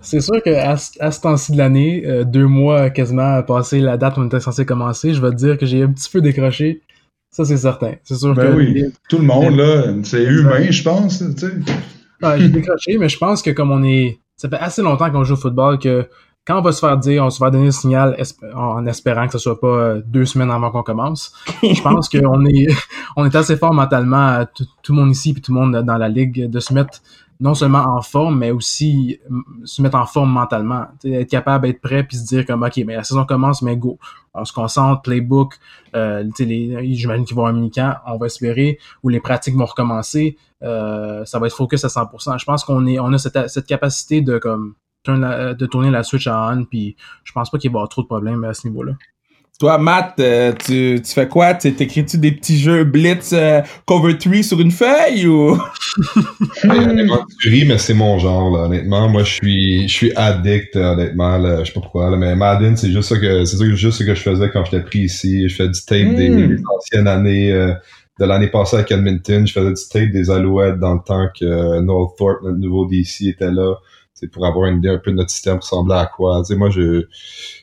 [0.00, 4.16] C'est sûr qu'à à ce temps-ci de l'année, euh, deux mois quasiment passé la date
[4.16, 6.82] où on était censé commencer, je vais te dire que j'ai un petit peu décroché.
[7.30, 7.94] Ça, c'est certain.
[8.04, 11.18] C'est sûr ben oui, tout le monde, là, c'est humain, je pense.
[11.18, 12.38] Tu sais.
[12.38, 14.18] j'ai décroché, mais je pense que comme on est...
[14.36, 16.08] Ça fait assez longtemps qu'on joue au football que
[16.48, 18.16] quand on va se faire dire, on se va donner le signal
[18.54, 21.34] en espérant que ce soit pas euh, deux semaines avant qu'on commence.
[21.62, 22.68] Je pense qu'on est,
[23.16, 25.98] on est assez fort mentalement, tout, tout, le monde ici puis tout le monde dans
[25.98, 27.02] la ligue, de se mettre
[27.38, 29.20] non seulement en forme, mais aussi
[29.64, 30.86] se mettre en forme mentalement.
[31.04, 33.98] être capable d'être prêt puis se dire comme OK, mais la saison commence, mais go.
[34.32, 35.54] On se concentre, playbook,
[35.94, 40.38] euh, j'imagine qu'ils vont avoir un mini-camp, on va espérer, ou les pratiques vont recommencer.
[40.62, 42.38] Euh, ça va être focus à 100%.
[42.38, 44.74] Je pense qu'on est on a cette, cette capacité de comme
[45.16, 48.02] de tourner la switch à on, puis je pense pas qu'il va y avoir trop
[48.02, 48.92] de problèmes à ce niveau-là.
[49.58, 51.52] Toi, Matt, euh, tu, tu fais quoi?
[51.52, 55.58] T'écris-tu des petits jeux Blitz euh, Cover 3 sur une feuille ou?
[57.40, 59.08] tu ris, mais c'est mon genre, là, honnêtement.
[59.08, 62.76] Moi, je suis, je suis addict, honnêtement, là, je sais pas pourquoi, là, mais Madden,
[62.76, 65.48] c'est juste ça que, c'est juste ce que je faisais quand j'étais pris ici.
[65.48, 66.62] Je fais du tape des, hmm.
[66.76, 67.74] anciennes années, euh,
[68.20, 69.44] de l'année passée à Edmonton.
[69.44, 73.22] Je faisais du tape des Alouettes dans le temps que Noel Thorpe, notre nouveau DC,
[73.22, 73.74] était là.
[74.18, 76.40] C'est pour avoir une idée un peu de notre système ressemblait à quoi.
[76.40, 77.06] Tu sais, moi, je,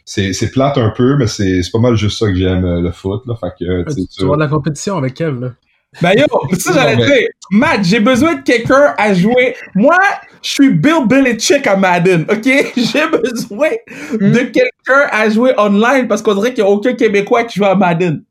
[0.06, 2.82] c'est, c'est plate un peu, mais c'est, c'est pas mal juste ça que j'aime euh,
[2.82, 3.36] le foot, là.
[3.36, 5.52] Fait que, tu, tu vois de la compétition avec Kev, là.
[6.02, 6.26] Ben yo,
[6.58, 9.56] ça j'allais dire, Matt, j'ai besoin de quelqu'un à jouer.
[9.76, 9.98] Moi,
[10.42, 12.44] je suis Bill Belichick à Madden, ok?
[12.76, 13.70] J'ai besoin
[14.20, 14.32] hmm.
[14.32, 17.66] de quelqu'un à jouer online parce qu'on dirait qu'il n'y a aucun Québécois qui joue
[17.66, 18.24] à Madden.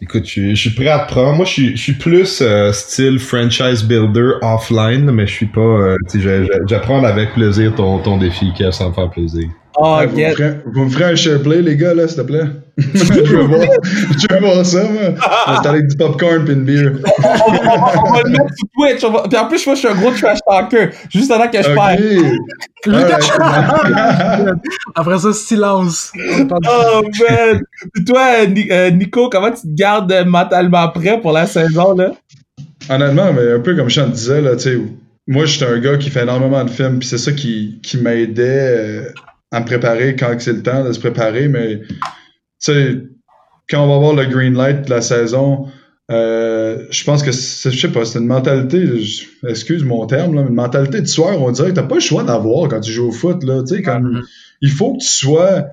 [0.00, 1.36] Écoute, je, suis prêt à te prendre.
[1.36, 5.60] Moi, je suis, je suis plus euh, style franchise builder offline, mais je suis pas.
[5.60, 5.96] Euh,
[6.66, 9.48] j'apprends avec plaisir ton, ton défi, qui ça me faire plaisir.
[9.76, 12.22] Oh, vous, me ferez, vous, me ferez, un share play, les gars, là, s'il te
[12.22, 12.44] plaît?
[12.78, 15.14] je, veux voir, je veux voir ça, moi.
[15.62, 16.92] C'est avec du popcorn et une bière.
[16.94, 19.02] on, on, va le mettre sur Twitch.
[19.02, 19.22] Va...
[19.28, 20.90] Puis en plus, moi, je suis un gros trash talker.
[21.10, 21.74] Juste avant que je okay.
[21.74, 21.98] parle.
[24.94, 26.12] Après ça, silence.
[26.16, 27.60] Oh, man.
[27.94, 32.12] Puis toi, euh, Nico, comment tu te gardes mentalement prêt pour la saison, là?
[32.90, 34.78] Honnêtement, mais un peu comme je te disais, là, tu sais,
[35.28, 37.96] moi, je suis un gars qui fait énormément de films, puis c'est ça qui, qui
[37.98, 38.42] m'aidait.
[38.42, 39.12] Euh,
[39.52, 41.92] à me préparer quand c'est le temps de se préparer, mais tu
[42.58, 43.02] sais,
[43.68, 45.66] quand on va voir le green light de la saison,
[46.10, 48.84] euh, je pense que je sais pas, c'est une mentalité,
[49.46, 52.24] excuse mon terme, là, une mentalité de soir, on dirait que t'as pas le choix
[52.24, 54.22] d'avoir quand tu joues au foot, là, tu sais, mm-hmm.
[54.62, 55.66] il faut que tu sois,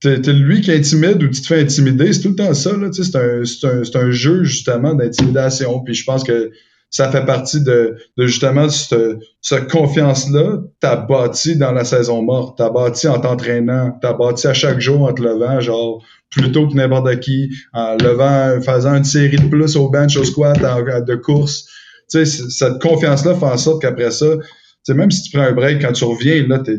[0.00, 2.90] t'es, lui qui intimide ou tu te fais intimider, c'est tout le temps ça, là,
[2.90, 6.52] tu sais, c'est un, c'est un, c'est un jeu, justement, d'intimidation, puis je pense que
[6.92, 10.58] ça fait partie de, de justement cette, confiance-là.
[10.78, 15.02] T'as bâti dans la saison morte, t'as bâti en t'entraînant, t'as bâti à chaque jour
[15.02, 19.76] en te levant, genre plutôt que n'importe qui, en levant, faisant une série de plus
[19.76, 21.64] au bench, au squat, de course.
[22.10, 24.42] Tu sais, cette confiance-là fait en sorte qu'après ça, tu
[24.82, 26.78] sais, même si tu prends un break, quand tu reviens, là, t'es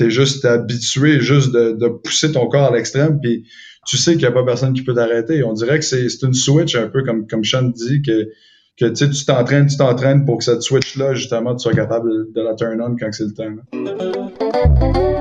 [0.00, 3.44] es juste habitué juste de, de pousser ton corps à l'extrême, puis
[3.88, 5.42] tu sais qu'il n'y a pas personne qui peut t'arrêter.
[5.42, 8.28] On dirait que c'est une switch un peu comme, comme Sean dit, que
[8.78, 12.54] que tu t'entraînes, tu t'entraînes pour que cette switch-là, justement, tu sois capable de la
[12.54, 15.17] turn on quand c'est le temps.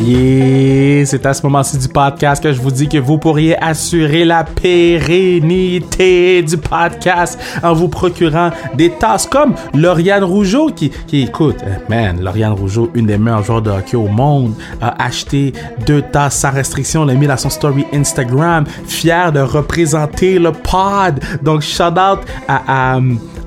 [0.00, 4.24] Yeah, c'est à ce moment-ci du podcast que je vous dis que vous pourriez assurer
[4.24, 11.56] la pérennité du podcast en vous procurant des tasses comme Lauriane Rougeau qui, qui écoute,
[11.62, 15.52] eh, man, Lauriane Rougeau, une des meilleures joueurs de hockey au monde, a acheté
[15.86, 21.20] deux tasses sans restriction, l'a mis dans son story Instagram, fier de représenter le pod.
[21.42, 22.98] Donc, shout out à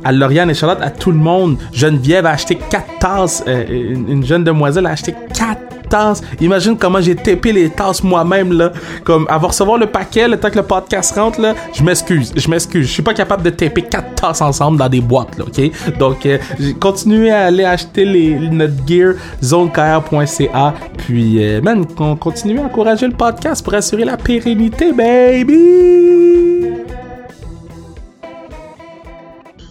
[0.05, 1.57] à Lauriane et Charlotte, à tout le monde.
[1.73, 3.43] Geneviève a acheté 4 tasses.
[3.47, 6.21] Euh, une, une jeune demoiselle a acheté 4 tasses.
[6.41, 8.71] Imagine comment j'ai tapé les tasses moi-même, là.
[9.03, 12.49] Comme, avoir recevoir le paquet, le temps que le podcast rentre, là, je m'excuse, je
[12.49, 12.87] m'excuse.
[12.87, 15.97] Je suis pas capable de taper quatre tasses ensemble dans des boîtes, là, ok?
[15.97, 16.37] Donc, euh,
[16.79, 20.73] continuez à aller acheter les, notre gear, zonekr.ca.
[20.97, 21.85] Puis, euh, man,
[22.19, 26.84] continuez à encourager le podcast pour assurer la pérennité, baby!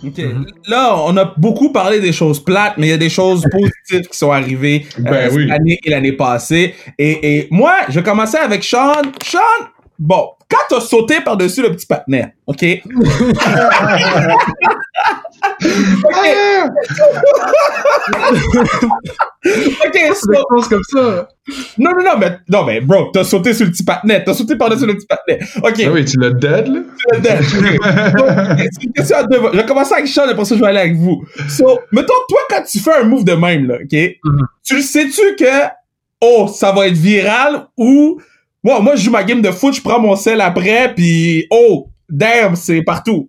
[0.04, 0.46] Mhm.
[0.68, 4.08] Là, on a beaucoup parlé des choses plates, mais il y a des choses positives
[4.08, 6.74] qui sont arrivées ben euh, année et l'année passée.
[6.98, 9.02] Et, et, moi, je commençais avec Sean.
[9.22, 9.38] Sean,
[9.98, 12.64] bon, quand t'as sauté par-dessus le petit partenaire, OK?
[19.44, 20.28] ok, so...
[20.68, 21.28] comme ça.
[21.78, 24.24] Non, non, non, mais, non, mais, bro, t'as sauté sur le petit patinet.
[24.24, 25.40] T'as sauté par-dessus le petit patinet.
[25.62, 25.82] Ok.
[25.86, 26.80] Ah oui, tu l'as dead, là?
[26.98, 27.42] Tu l'as dead.
[28.72, 29.40] c'est une question à deux.
[29.52, 31.24] Je vais commencer avec Sean, et pour ça, je vais aller avec vous.
[31.48, 33.92] So, mettons, toi, quand tu fais un move de même, là, ok?
[33.92, 34.46] Mm-hmm.
[34.64, 35.68] Tu le sais-tu que,
[36.20, 38.20] oh, ça va être viral ou,
[38.62, 41.88] moi, moi, je joue ma game de foot, je prends mon sel après, puis, oh,
[42.08, 43.28] damn, c'est partout.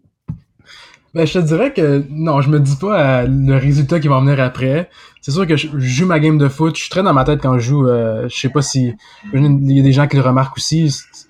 [1.16, 4.20] Ben, je te dirais que non, je me dis pas euh, le résultat qui va
[4.20, 4.90] venir après.
[5.22, 6.76] C'est sûr que je, joue ma game de foot.
[6.76, 7.88] Je suis très dans ma tête quand je joue.
[7.88, 8.94] Euh, je sais pas si
[9.34, 10.90] il y a des gens qui le remarquent aussi.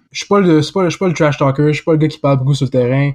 [0.09, 1.67] Je suis pas le, pas, je suis pas le trash talker.
[1.67, 3.11] Je suis pas le gars qui parle beaucoup sur le terrain.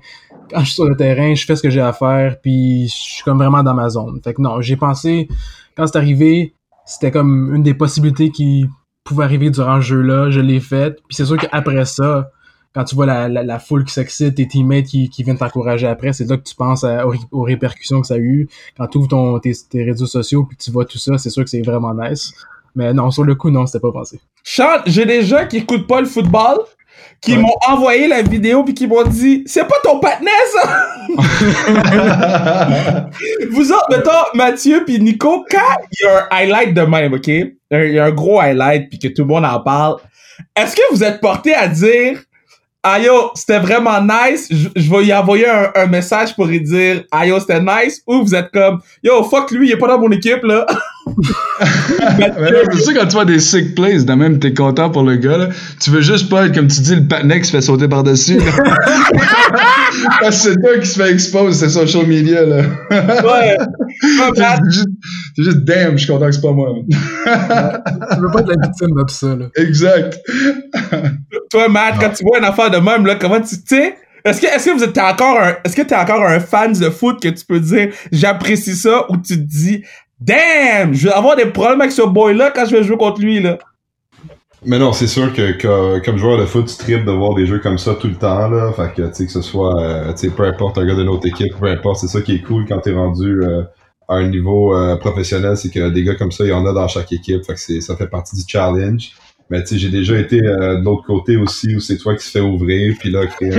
[0.48, 2.36] Quand je suis sur le terrain, je fais ce que j'ai à faire.
[2.40, 4.20] Puis je suis comme vraiment dans ma zone.
[4.22, 5.26] Fait que non, j'ai pensé
[5.76, 6.54] quand c'est arrivé,
[6.86, 8.68] c'était comme une des possibilités qui
[9.02, 10.30] pouvait arriver durant le jeu-là.
[10.30, 10.94] Je l'ai fait.
[11.08, 12.30] Puis c'est sûr qu'après ça
[12.72, 16.12] quand tu vois la, la, foule qui s'excite, tes teammates qui, qui viennent t'encourager après,
[16.12, 16.84] c'est là que tu penses
[17.32, 18.48] aux, répercussions que ça a eu.
[18.76, 21.42] Quand tu ouvres ton, tes, tes, réseaux sociaux puis tu vois tout ça, c'est sûr
[21.42, 22.32] que c'est vraiment nice.
[22.76, 24.20] Mais non, sur le coup, non, c'était pas pensé.
[24.44, 26.58] Charles, j'ai des gens qui écoutent pas le football,
[27.20, 30.86] qui m'ont envoyé la vidéo puis qui m'ont dit c'est pas ton patinet ça
[33.50, 35.58] vous autres mettons Mathieu puis Nico quand
[35.92, 37.28] il y a un highlight de même ok?
[37.28, 39.96] Il y a un gros highlight puis que tout le monde en parle
[40.56, 42.20] est-ce que vous êtes porté à dire
[42.82, 44.48] Ayo, c'était vraiment nice.
[44.50, 48.02] Je, vais y envoyer un, message pour lui dire Ayo, c'était nice.
[48.06, 50.66] Ou vous êtes comme Yo, fuck lui, il est pas dans mon équipe là.
[51.14, 55.38] tu sais, quand tu vois des sick plays, de même, t'es content pour le gars,
[55.38, 55.48] là.
[55.80, 58.38] Tu veux juste pas être, comme tu dis, le patinet qui se fait sauter par-dessus.
[60.20, 62.62] Parce que c'est toi qui se fait expose, c'est social media, là.
[62.90, 63.56] ouais.
[64.34, 64.88] c'est juste,
[65.36, 66.74] juste, damn, je suis content que c'est pas moi.
[66.88, 69.46] tu veux pas être la victime de tout ça, là.
[69.56, 70.18] Exact.
[71.50, 74.46] Toi, Matt, quand tu vois une affaire de même, là, comment tu, sais, est-ce que,
[74.46, 77.28] est-ce que vous êtes encore un, est-ce que t'es encore un fan de foot que
[77.28, 79.82] tu peux dire, j'apprécie ça, ou tu te dis,
[80.20, 83.40] damn, je vais avoir des problèmes avec ce boy-là quand je vais jouer contre lui,
[83.40, 83.58] là.
[84.64, 87.60] Mais non, c'est sûr que, comme joueur de foot, tu tripes de voir des jeux
[87.60, 88.72] comme ça tout le temps, là.
[88.72, 91.02] Fait que, tu sais, que ce soit, euh, tu sais, peu importe un gars de
[91.02, 93.62] notre équipe, peu importe, c'est ça qui est cool quand t'es rendu euh,
[94.08, 96.74] à un niveau euh, professionnel, c'est que des gars comme ça, il y en a
[96.74, 97.42] dans chaque équipe.
[97.46, 99.12] Fait que ça fait partie du challenge.
[99.50, 102.24] Mais tu sais, j'ai déjà été euh, de l'autre côté aussi où c'est toi qui
[102.24, 103.52] se fait ouvrir, puis là, créer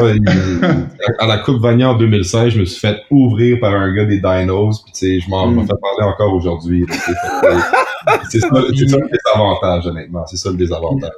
[0.00, 0.18] euh,
[1.18, 4.20] à la Coupe Vania en 2016, je me suis fait ouvrir par un gars des
[4.20, 5.66] Dinos, puis tu sais, je m'en mm.
[5.66, 6.86] fais parler encore aujourd'hui.
[6.88, 10.24] c'est ça, ça, le désavantage, honnêtement.
[10.26, 11.10] C'est ça le désavantage.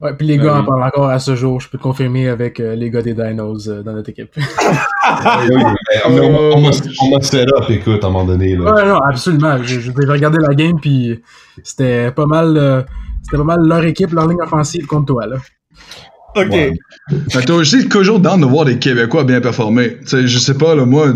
[0.00, 1.60] Ouais, puis les gars en parlent encore à ce jour.
[1.60, 4.30] Je peux confirmer avec euh, les gars des Dinos euh, dans notre équipe.
[6.06, 6.60] on
[7.10, 8.54] m'a set up, écoute, à un moment donné.
[8.54, 8.72] Là.
[8.72, 9.60] Ouais, non, absolument.
[9.64, 11.20] J'ai regardé la game, puis
[11.64, 12.82] c'était pas mal euh,
[13.24, 15.36] c'était pas mal leur équipe, leur ligne offensive contre toi, là.
[16.36, 16.52] OK.
[16.52, 17.50] Ouais.
[17.50, 19.96] aussi, toujours dans de voir des Québécois bien performer.
[20.04, 21.12] sais, je sais pas, là, moi,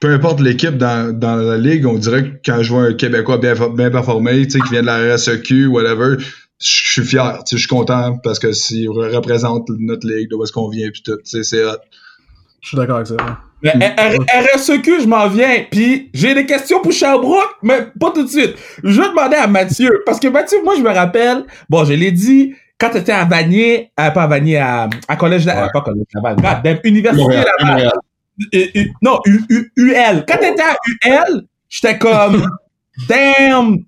[0.00, 3.38] peu importe l'équipe dans, dans la ligue, on dirait que quand je vois un Québécois
[3.38, 6.16] bien, bien performé, qui vient de la RSEQ, whatever,
[6.60, 10.52] je suis fier, je suis content parce que s'il représente notre ligue, de où est-ce
[10.52, 11.78] qu'on vient, puis tout, c'est Je
[12.62, 13.16] suis d'accord avec ça.
[13.62, 13.96] Mais
[14.54, 18.54] RSEQ, je m'en viens, puis j'ai des questions pour Sherbrooke, mais pas tout de suite.
[18.82, 22.12] Je vais demander à Mathieu, parce que Mathieu, moi, je me rappelle, bon, je l'ai
[22.12, 25.68] dit, quand tu étais à Vanier, euh, pas à Vanier, à, à Collège, ouais.
[25.72, 27.90] pas Collège Laval, Université Laval.
[29.00, 30.24] Non, UL.
[30.28, 32.46] Quand tu étais à UL, j'étais comme,
[33.08, 33.78] damn,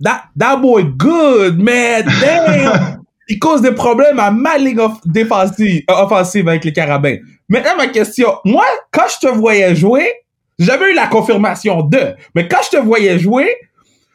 [0.00, 2.04] that, that boy good, man.
[2.20, 3.02] Damn.
[3.28, 7.16] Il cause des problèmes à ma ligne défensive, euh, offensive avec les carabins.
[7.48, 8.28] Maintenant, ma question.
[8.44, 10.12] Moi, quand je te voyais jouer,
[10.58, 13.54] j'ai jamais eu la confirmation de, mais quand je te voyais jouer,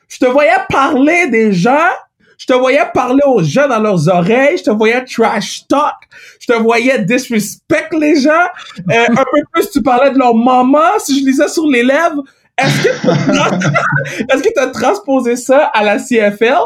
[0.08, 1.90] je te voyais parler des gens,
[2.38, 5.96] je te voyais parler aux gens dans leurs oreilles, je te voyais trash talk,
[6.40, 8.48] je te voyais disrespect les gens,
[8.90, 12.24] euh, un peu plus tu parlais de leur maman, si je lisais sur les lèvres,
[12.58, 16.58] est-ce que tu as transposé ça à la CFL?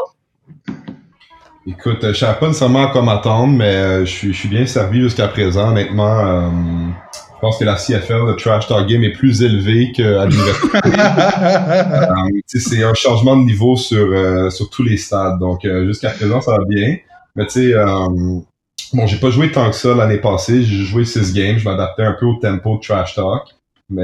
[1.68, 5.26] Écoute, je sais pas nécessairement à quoi m'attendre, mais euh, je suis, bien servi jusqu'à
[5.26, 5.70] présent.
[5.70, 6.48] Honnêtement, euh,
[7.12, 10.78] Je pense que la CFL, le trash talk game, est plus élevé qu'à l'université.
[12.16, 15.38] Euh, c'est un changement de niveau sur, euh, sur tous les stades.
[15.38, 16.96] Donc, euh, jusqu'à présent, ça va bien.
[17.34, 17.74] Mais tu sais,
[18.92, 20.62] bon, j'ai pas joué tant que ça l'année passée.
[20.62, 21.58] J'ai joué six games.
[21.58, 23.42] Je m'adaptais un peu au tempo de trash talk.
[23.88, 24.02] Mais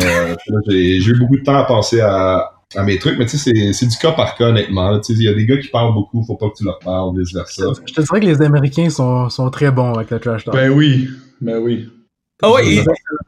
[0.68, 3.86] j'ai eu beaucoup de temps à penser à, à mes trucs, mais tu sais, c'est
[3.86, 4.98] du cas par cas, honnêtement.
[5.00, 6.78] Tu sais, il y a des gars qui parlent beaucoup, faut pas que tu leur
[6.78, 7.64] parles, vice versa.
[7.86, 10.54] Je te dirais que les Américains sont, sont très bons avec le trash talk.
[10.54, 11.08] Ben oui,
[11.40, 11.88] ben oui.
[12.44, 12.84] Ah ouais,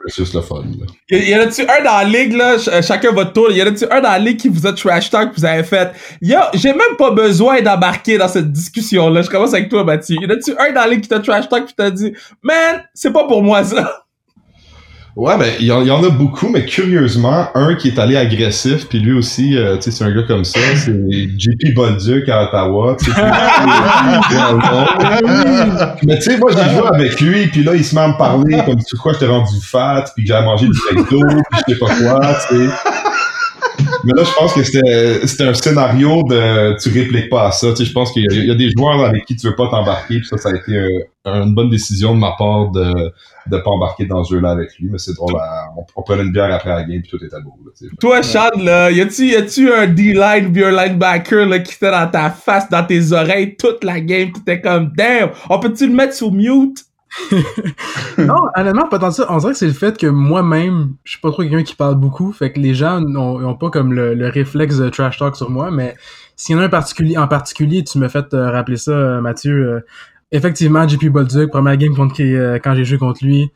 [0.08, 0.62] c'est juste le fun.
[0.62, 0.86] Là.
[1.08, 3.84] Y, y en a-tu un dans la ligue, là, chacun votre tour, y en a-tu
[3.84, 5.92] un dans la ligue qui vous a trash talk que vous avez fait?
[6.20, 9.22] Yo, j'ai même pas besoin d'embarquer dans cette discussion-là.
[9.22, 10.16] Je commence avec toi, Mathieu.
[10.20, 12.12] Y en a-tu un dans la ligue qui t'a trash talk qui t'a dit,
[12.42, 14.03] man, c'est pas pour moi ça?
[15.16, 18.98] Ouais, ben, il y, en a beaucoup, mais curieusement, un qui est allé agressif, puis
[18.98, 22.96] lui aussi, euh, tu sais, c'est un gars comme ça, c'est JP Bolduc à Ottawa,
[22.98, 23.20] tu sais.
[26.04, 28.18] mais tu sais, moi, j'ai joué avec lui, puis là, il se met à me
[28.18, 31.74] parler comme, tu quoi, j'étais rendu fat, puis que j'avais mangé du McDo, puis je
[31.74, 32.68] sais pas quoi, tu sais.
[34.04, 37.70] Mais là, je pense que c'était un scénario de tu répliques pas à ça.
[37.70, 40.20] Tu sais, je pense qu'il y, a des joueurs avec qui tu veux pas t'embarquer.
[40.24, 40.78] Ça, ça a été
[41.24, 43.12] une bonne décision de ma part de
[43.46, 44.88] de pas embarquer dans ce jeu-là avec lui.
[44.90, 45.34] Mais c'est drôle.
[45.96, 47.54] on, prenait une bière après la game puis tout était beau.
[47.64, 52.30] Là, Toi, Sean, là, y a-tu un D-line puis un linebacker qui était dans ta
[52.30, 54.32] face, dans tes oreilles toute la game?
[54.32, 55.30] T'étais comme damn.
[55.48, 56.84] On peut-tu le mettre sous mute?
[58.18, 59.26] non, honnêtement, pas tant ça.
[59.28, 61.96] On dirait que c'est le fait que moi-même, je suis pas trop quelqu'un qui parle
[61.96, 65.70] beaucoup, fait que les gens n'ont pas comme le, réflexe de trash talk sur moi,
[65.70, 65.96] mais
[66.36, 69.20] s'il y en a un particulier, en particulier, tu me fait euh, rappeler ça, euh,
[69.20, 69.54] Mathieu.
[69.54, 69.80] Euh,
[70.32, 72.16] effectivement, JP Bolduc, première game contre
[72.58, 73.50] quand j'ai joué contre lui,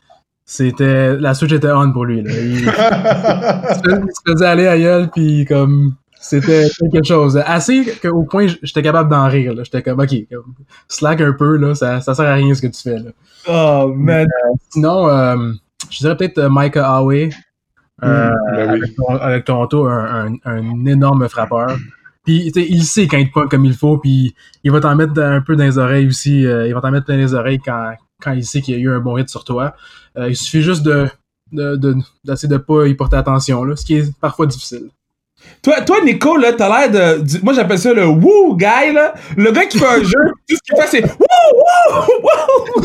[0.45, 2.23] c'était la switch était on pour lui.
[2.23, 2.31] Là.
[2.33, 7.37] Il, se faisait aller à gueule, puis comme c'était quelque chose.
[7.37, 9.55] Assez qu'au point j'étais capable d'en rire.
[9.65, 10.15] J'étais comme, OK,
[10.89, 12.99] slack un peu, là, ça, ça sert à rien ce que tu fais.
[12.99, 13.11] Là.
[13.49, 14.27] Oh, man.
[14.27, 15.53] Euh, sinon, euh,
[15.91, 17.31] je dirais peut-être euh, Micah Howey.
[18.05, 21.77] Euh, mm, ben avec, Toronto, un, un, énorme frappeur.
[22.25, 25.19] Puis il sait quand il te pointe comme il faut, puis il va t'en mettre
[25.21, 26.43] un peu dans les oreilles aussi.
[26.43, 28.91] il va t'en mettre dans les oreilles quand, quand il sait qu'il y a eu
[28.91, 29.75] un bon hit sur toi.
[30.17, 31.09] il suffit juste de
[31.51, 34.91] d'essayer de, de, pas y porter attention, là, ce qui est parfois difficile.
[35.63, 39.15] Toi, toi, Nico, là, t'as l'air de, moi, j'appelle ça le woo guy, là.
[39.37, 42.83] Le gars qui fait un jeu, tout ce qu'il fait, c'est woo, woo, woo.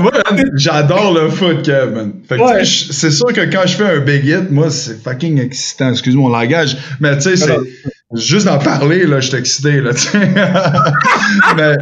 [0.00, 0.12] moi,
[0.54, 2.14] j'adore le foot, Kevin.
[2.28, 5.90] Fait que, c'est sûr que quand je fais un big hit, moi, c'est fucking excitant.
[5.90, 6.78] Excuse mon langage.
[7.00, 7.58] Mais, tu sais, c'est,
[8.14, 10.08] juste d'en parler, là, je suis excité, là, tu
[11.56, 11.76] mais,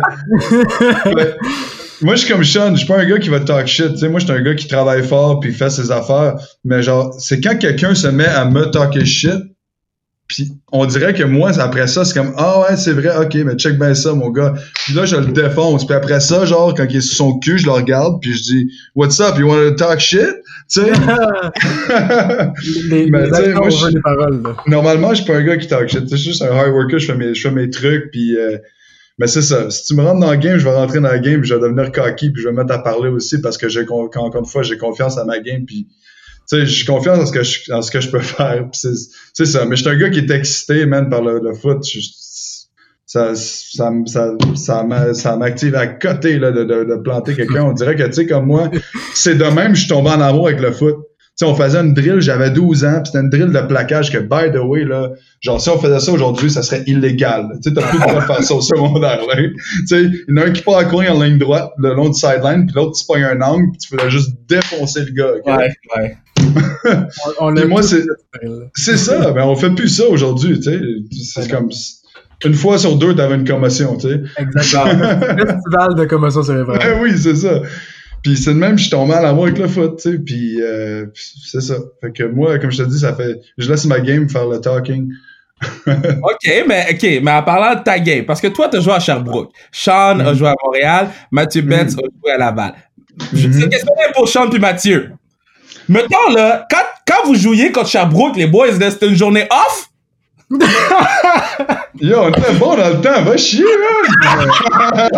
[1.15, 1.37] mais
[2.03, 3.97] moi, je suis comme Sean, je suis pas un gars qui va talk shit.
[3.99, 6.37] sais moi, je suis un gars qui travaille fort puis fait ses affaires.
[6.65, 9.41] Mais genre, c'est quand quelqu'un se met à me talker shit,
[10.27, 13.57] puis on dirait que moi, après ça, c'est comme Ah ouais, c'est vrai, ok, mais
[13.57, 14.55] check bien ça, mon gars.
[14.85, 15.85] Puis là, je le défonce.
[15.85, 18.43] Puis après ça, genre, quand il est sur son cul, je le regarde, puis je
[18.43, 20.37] dis What's up, you wanna talk shit?
[20.73, 20.93] Tu sais?
[22.89, 23.11] les,
[24.05, 26.09] paroles, Normalement, je suis pas un gars qui talk shit.
[26.09, 28.39] Je suis juste un hard worker, je fais mes, je fais mes trucs, puis.
[28.39, 28.57] Euh,
[29.21, 29.71] mais c'est ça.
[29.71, 31.61] Si tu me rentres dans le game, je vais rentrer dans le game, je vais
[31.61, 34.47] devenir cocky, puis je vais me mettre à parler aussi parce que j'ai encore une
[34.47, 35.89] fois, j'ai confiance à ma game, puis
[36.49, 38.67] tu sais, j'ai confiance en ce que je, en ce que je peux faire.
[38.73, 39.67] C'est ça.
[39.67, 41.85] Mais je suis un gars qui est excité, man, par le, foot.
[43.05, 44.35] ça, ça, ça,
[45.13, 47.65] ça, m'active à côté là, de, de, de planter quelqu'un.
[47.65, 48.71] On dirait que, tu sais, comme moi,
[49.13, 50.97] c'est de même, je suis tombé en amour avec le foot
[51.45, 54.53] on faisait une drill, j'avais 12 ans, puis c'était une drill de plaquage que, by
[54.53, 57.49] the way, là, genre, si on faisait ça aujourd'hui, ça serait illégal.
[57.63, 59.37] Tu sais, t'as plus le droit de faire ça au secondaire, là.
[59.37, 61.95] Tu sais, il y en a un qui part à courir en ligne droite, le
[61.95, 65.13] long du sideline, puis l'autre, tu pognes un angle, puis tu faisais juste défoncer le
[65.13, 65.33] gars.
[65.47, 66.17] Ouais, ouais.
[67.41, 68.05] on, on moi, c'est,
[68.75, 70.81] c'est ça, ben, on fait plus ça aujourd'hui, tu sais.
[71.11, 71.71] C'est comme,
[72.45, 74.21] une fois sur deux, t'avais une commotion, tu sais.
[74.39, 75.21] Exactement.
[75.21, 76.79] Festival de commotion cérébrale.
[76.79, 77.61] Ben oui, c'est ça.
[78.23, 80.19] Puis c'est de même, je suis tombé à l'amour avec le foot, tu sais.
[80.19, 81.77] Puis euh, c'est ça.
[82.01, 83.41] Fait que moi, comme je te dis, ça fait.
[83.57, 85.11] Je laisse ma game faire le talking.
[85.87, 88.95] ok, mais ok, mais en parlant de ta game, parce que toi, tu as joué
[88.95, 89.53] à Sherbrooke.
[89.71, 90.35] Sean a mm-hmm.
[90.35, 91.99] joué à Montréal, Mathieu Betts mm-hmm.
[91.99, 92.75] a joué à Laval.
[93.35, 93.69] Je mm -hmm.
[93.69, 95.11] Qu'est-ce qu'on est pour Sean puis Mathieu?
[95.89, 99.90] Maintenant, là, quand, quand vous jouiez contre Sherbrooke, les boys, c'était une journée off?
[102.01, 104.49] Yo, on était bon dans le temps, va chier, man!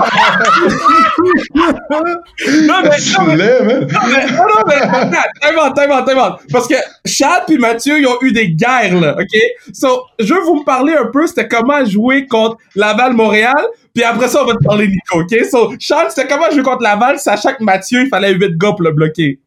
[2.66, 6.74] non, mais, non, mais, non, mais, non, non, mais, attends, Parce que
[7.06, 9.40] Chad puis Mathieu, ils ont eu des guerres, là, OK?
[9.72, 13.64] So, je veux vous me parler un peu, c'était comment jouer contre Laval-Montréal,
[13.94, 15.34] puis après ça, on va te parler Nico, OK?
[15.50, 18.82] So, Chad, c'était comment jouer contre Laval, sachant que Mathieu, il fallait 8 gars pour
[18.82, 19.38] le bloquer.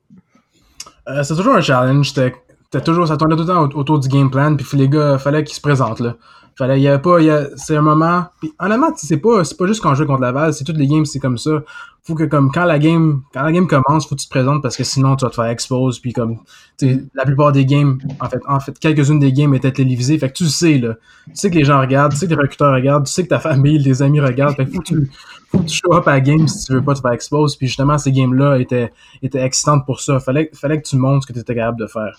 [1.07, 2.33] Euh, c'est toujours un challenge, c'était
[2.81, 5.55] toujours, ça tournait tout le temps autour du game plan, puis les gars, fallait qu'ils
[5.55, 6.15] se présentent, là.
[6.57, 7.17] Fallait, il y avait pas,
[7.57, 10.53] c'est un moment, puis honnêtement, c'est pas, c'est pas juste quand on joue contre Laval,
[10.53, 11.63] c'est toutes les games, c'est comme ça.
[12.03, 14.61] Faut que, comme, quand la game, quand la game commence, faut que tu te présentes
[14.61, 16.37] parce que sinon, tu vas te faire expose, puis comme,
[16.81, 20.35] la plupart des games, en fait, en fait, quelques-unes des games étaient télévisées, fait que
[20.35, 20.93] tu sais, là.
[21.27, 23.29] Tu sais que les gens regardent, tu sais que les recruteurs regardent, tu sais que
[23.29, 25.11] ta famille, tes amis regardent, fait que faut que tu,
[25.49, 27.57] faut que tu show up à la game si tu veux pas te faire expose,
[27.57, 30.21] puis justement, ces games-là étaient, étaient excitantes pour ça.
[30.21, 32.17] Fallait, fallait que tu montres ce que tu étais capable de faire.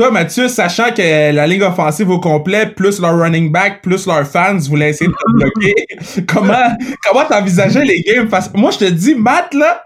[0.00, 4.26] Toi, Mathieu, sachant que la ligue offensive au complet, plus leur running back, plus leurs
[4.26, 6.74] fans voulaient essayer de te bloquer, comment,
[7.04, 8.26] comment t'envisageais les games?
[8.26, 9.84] Parce moi, je te dis, Matt, là,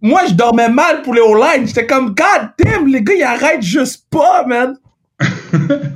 [0.00, 1.66] moi, je dormais mal pour les O-line.
[1.66, 4.74] J'étais comme, God damn, les gars, ils arrêtent juste pas, man.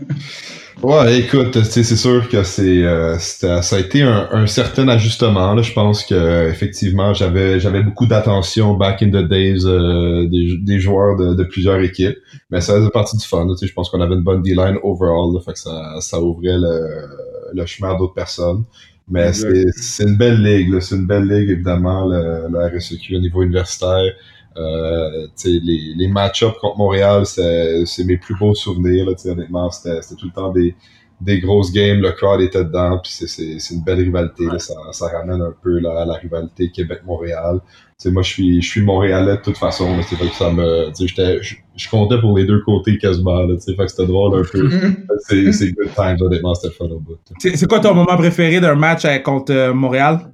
[0.83, 5.53] Ouais, écoute, c'est sûr que c'est euh, ça a été un, un, certain ajustement.
[5.53, 5.61] Là.
[5.61, 10.81] Je pense que effectivement, j'avais j'avais beaucoup d'attention back in the days euh, des, des,
[10.81, 12.17] joueurs de, de, plusieurs équipes,
[12.51, 13.45] mais ça faisait partie du fun.
[13.45, 16.57] Là, je pense qu'on avait une bonne D-line overall, là, fait que ça, ça ouvrait
[16.57, 17.09] le,
[17.53, 18.65] le chemin à d'autres personnes.
[19.11, 23.43] Mais c'est une belle ligue, c'est une belle ligue évidemment, le, la RSEQ au niveau
[23.43, 24.13] universitaire.
[24.57, 29.07] Euh, les, les match-ups contre Montréal, c'est mes plus beaux souvenirs.
[29.07, 30.75] Là, honnêtement, c'était tout le temps des,
[31.21, 32.01] des grosses games.
[32.01, 34.47] Le crowd était dedans, puis c'est une belle rivalité.
[34.47, 37.61] Là, ça, ça ramène un peu la, la rivalité Québec-Montréal.
[38.07, 39.99] Moi, je suis, je suis Montréalais de toute façon.
[39.99, 43.43] Que ça me, je, je comptais pour les deux côtés quasiment.
[43.43, 44.71] Là, fait que c'était drôle un peu.
[45.53, 47.19] c'est good times, honnêtement, c'était fun au bout.
[47.39, 50.33] C'est quoi ton moment préféré d'un match contre euh, Montréal?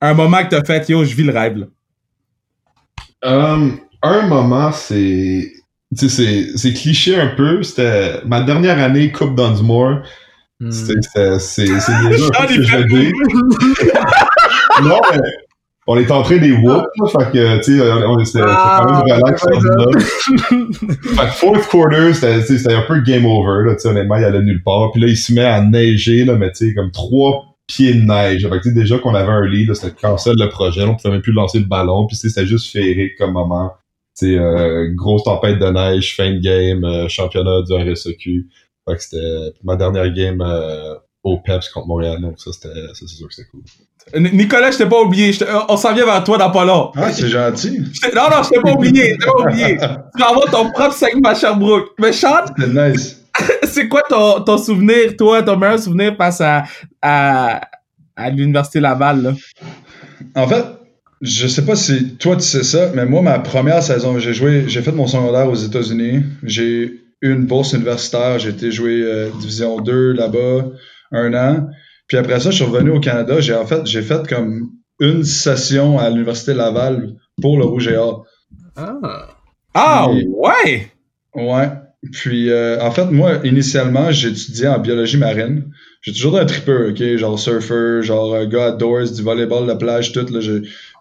[0.00, 1.58] Un moment que t'as fait, yo, je vis le rêve.
[1.58, 1.66] Là.
[3.22, 5.52] Um, un moment, c'est.
[5.92, 7.62] C'est cliché un peu.
[7.62, 10.02] C'était ma dernière année Coupe Dunsmore.
[10.60, 10.70] Hmm.
[10.70, 13.12] C'est déjà un que je dis.
[14.82, 15.18] non, mais
[15.86, 19.42] on est entré des whoops, fait que, tu sais, on était ah, quand même relax
[21.16, 24.42] Fait que fourth quarter, c'était un peu game over, là, tu sais, honnêtement, il allait
[24.42, 24.92] nulle part.
[24.92, 28.00] Puis là, il se met à neiger, là, mais tu sais, comme trois pied de
[28.00, 28.48] neige.
[28.48, 31.32] Fait que, déjà qu'on avait un lead, c'était cancel le projet, on pouvait même plus
[31.32, 33.72] lancer le ballon, puis c'était juste féerique comme moment.
[34.14, 38.48] c'est euh, grosse tempête de neige, fin de game, euh, championnat du RSEQ.
[38.88, 43.06] Fait que c'était ma dernière game euh, au PEPS contre Montréal, donc ça, c'était, c'est
[43.06, 43.62] sûr que c'était cool.
[44.32, 45.32] Nicolas, je t'ai pas oublié.
[45.68, 46.90] On s'en vient vers toi dans pas long.
[46.96, 47.78] Ah, c'est gentil.
[48.16, 49.14] Non, non, je t'ai pas oublié.
[49.14, 49.76] Je t'ai pas oublié.
[50.16, 51.90] tu vas avoir ton propre segment à Sherbrooke.
[51.98, 52.46] Mais Sean?
[52.58, 53.20] C'est nice.
[53.64, 56.64] c'est quoi ton, ton, souvenir, toi, ton meilleur souvenir face à,
[57.00, 57.60] à,
[58.16, 59.32] à l'Université Laval, là?
[60.34, 60.64] En fait,
[61.20, 64.64] je sais pas si toi tu sais ça, mais moi, ma première saison, j'ai joué,
[64.68, 66.22] j'ai fait mon secondaire aux États-Unis.
[66.42, 68.38] J'ai eu une bourse universitaire.
[68.38, 70.70] J'ai été jouer euh, Division 2 là-bas
[71.12, 71.68] un an.
[72.06, 73.40] Puis après ça, je suis revenu au Canada.
[73.40, 77.96] J'ai en fait, j'ai fait comme une session à l'Université Laval pour le Rouge et
[77.96, 78.26] Or.
[78.76, 79.28] Ah,
[79.74, 80.90] ah ouais!
[81.34, 81.70] Ouais.
[82.12, 85.70] Puis, euh, en fait, moi, initialement, j'étudiais en biologie marine.
[86.00, 87.16] J'ai toujours un tripper, OK?
[87.16, 90.26] Genre surfer, genre euh, gars outdoors, du volleyball, la plage, tout.
[90.32, 90.40] Là,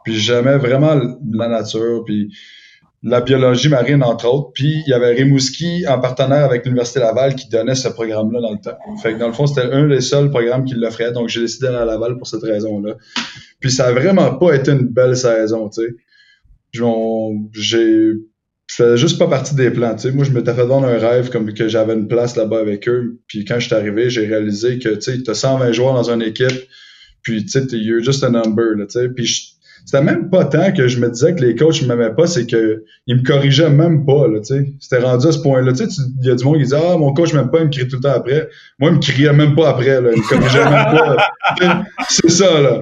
[0.04, 0.96] puis j'aimais vraiment
[1.32, 2.34] la nature, puis
[3.02, 4.52] la biologie marine, entre autres.
[4.54, 8.52] Puis il y avait Rimouski en partenaire avec l'Université Laval qui donnait ce programme-là dans
[8.52, 8.78] le temps.
[9.02, 11.14] Fait que dans le fond, c'était un des seuls programmes qui l'offrait.
[11.14, 12.96] Donc j'ai décidé d'aller à Laval pour cette raison-là.
[13.62, 15.96] Puis ça a vraiment pas été une belle saison, tu sais.
[17.54, 18.14] J'ai
[18.70, 19.96] je faisais juste pas partie des plans.
[19.96, 22.60] Tu sais, moi, je m'étais fait vendre un rêve comme que j'avais une place là-bas
[22.60, 23.20] avec eux.
[23.26, 26.22] Puis quand je suis arrivé, j'ai réalisé que tu sais, as 120 joueurs dans une
[26.22, 26.68] équipe.
[27.24, 28.76] Puis tu sais, you're just a number.
[28.78, 29.10] Là, tu sais.
[29.10, 29.56] Puis
[29.86, 32.84] c'était même pas tant que je me disais que les coachs m'aimaient pas, c'est que
[33.08, 34.28] ils me corrigeaient même pas.
[34.28, 34.74] Là, tu sais.
[34.80, 35.74] C'était rendu à ce point-là.
[35.74, 37.66] Tu sais, il y a du monde qui disait Ah, mon coach m'aime pas, il
[37.66, 38.50] me crie tout le temps après.
[38.78, 40.00] Moi, il me criait même pas après.
[40.00, 40.12] Là.
[40.16, 41.86] Il me corrigeait même pas.
[42.08, 42.82] C'est ça, là.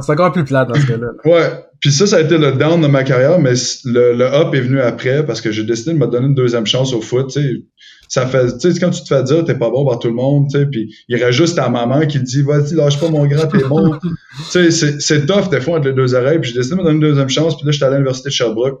[0.00, 1.08] C'est encore plus plat dans ce cas-là.
[1.24, 1.67] Ouais.
[1.80, 3.52] Puis ça, ça a été le down de ma carrière, mais
[3.84, 6.66] le, le up est venu après parce que j'ai décidé de me donner une deuxième
[6.66, 7.30] chance au foot.
[7.30, 7.62] Tu sais,
[8.08, 10.14] ça fait, tu sais, quand tu te fais dire t'es pas bon par tout le
[10.14, 13.10] monde, tu sais, puis il reste juste ta maman qui te dit vas-y lâche pas
[13.10, 13.92] mon grand, t'es bon.
[14.50, 16.40] tu sais, c'est tough des fois entre les deux oreilles.
[16.40, 17.56] Puis j'ai décidé de me donner une deuxième chance.
[17.56, 18.80] Puis là, j'étais à l'université de Sherbrooke.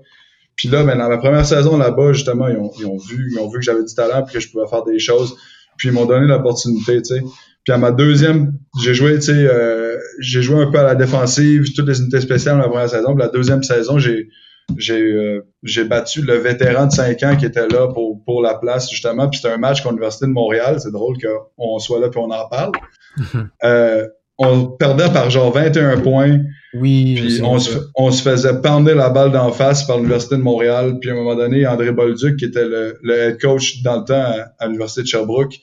[0.56, 3.38] Puis là, ben, dans ma première saison là-bas, justement, ils ont, ils ont vu, ils
[3.38, 5.36] ont vu que j'avais du talent, puis que je pouvais faire des choses.
[5.76, 7.22] Puis ils m'ont donné l'opportunité, tu sais.
[7.64, 9.87] Puis à ma deuxième, j'ai joué, tu sais, euh,
[10.18, 13.14] j'ai joué un peu à la défensive, toutes les unités spéciales dans la première saison.
[13.14, 14.28] Puis la deuxième saison, j'ai
[14.76, 18.54] j'ai euh, j'ai battu le vétéran de 5 ans qui était là pour, pour la
[18.54, 19.28] place, justement.
[19.28, 20.78] Puis c'était un match contre l'Université de Montréal.
[20.80, 22.72] C'est drôle qu'on soit là puis on en parle.
[23.64, 24.06] euh,
[24.36, 26.40] on perdait par genre 21 points.
[26.74, 27.14] Oui.
[27.16, 30.98] Puis on se, on se faisait pendre la balle d'en face par l'Université de Montréal.
[31.00, 34.04] Puis à un moment donné, André Bolduc, qui était le, le head coach dans le
[34.04, 35.54] temps à, à l'Université de Sherbrooke,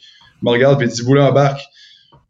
[0.42, 1.62] me regarde et dit Vous embarque.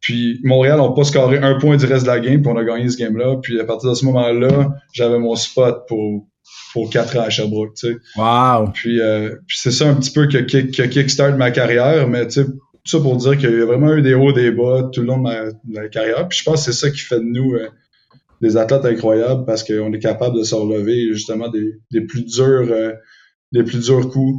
[0.05, 2.63] Puis Montréal n'a pas scoré un point du reste de la game, puis on a
[2.63, 3.37] gagné ce game-là.
[3.41, 6.27] Puis à partir de ce moment-là, j'avais mon spot pour,
[6.73, 7.95] pour quatre ans à Sherbrooke, tu sais.
[8.15, 8.69] Wow.
[8.71, 12.27] Puis, euh, puis c'est ça un petit peu que, kick- que kickstart ma carrière, mais
[12.27, 12.51] tu sais, tout
[12.85, 15.17] ça pour dire qu'il y a vraiment eu des hauts, des bas tout le long
[15.17, 16.27] de ma, de ma carrière.
[16.27, 17.67] Puis je pense que c'est ça qui fait de nous euh,
[18.41, 22.67] des athlètes incroyables parce qu'on est capable de se relever justement des, des plus durs
[22.69, 22.91] euh,
[23.53, 24.37] des plus durs coups.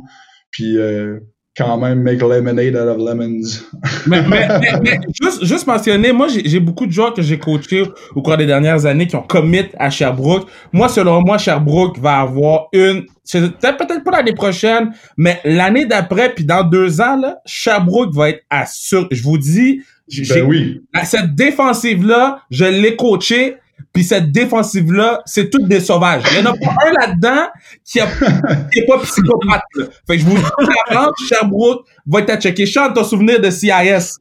[0.52, 1.18] Puis euh,
[1.57, 3.64] quand même make lemonade out of lemons.
[4.07, 7.84] mais, mais, mais, mais juste, juste mentionner, moi, j'ai beaucoup de joueurs que j'ai coachés
[8.14, 10.48] au cours des dernières années qui ont commit à Sherbrooke.
[10.72, 16.34] Moi, selon moi, Sherbrooke va avoir une, c'est peut-être pas l'année prochaine, mais l'année d'après,
[16.34, 19.09] puis dans deux ans, là, Sherbrooke va être assur.
[19.11, 19.82] Je vous dis,
[20.28, 20.82] Ben oui.
[21.04, 23.57] cette défensive-là, je l'ai coachée,
[23.97, 26.22] puis cette défensive-là, c'est toutes des sauvages.
[26.32, 27.47] Il y en a pas un là-dedans
[27.82, 28.07] qui, a,
[28.70, 29.62] qui est pas psychopathe.
[29.74, 29.86] Là.
[30.07, 32.66] Fait que je vous dis, Sherbrooke va être à checker.
[32.66, 34.18] Chante ton souvenir de CIS.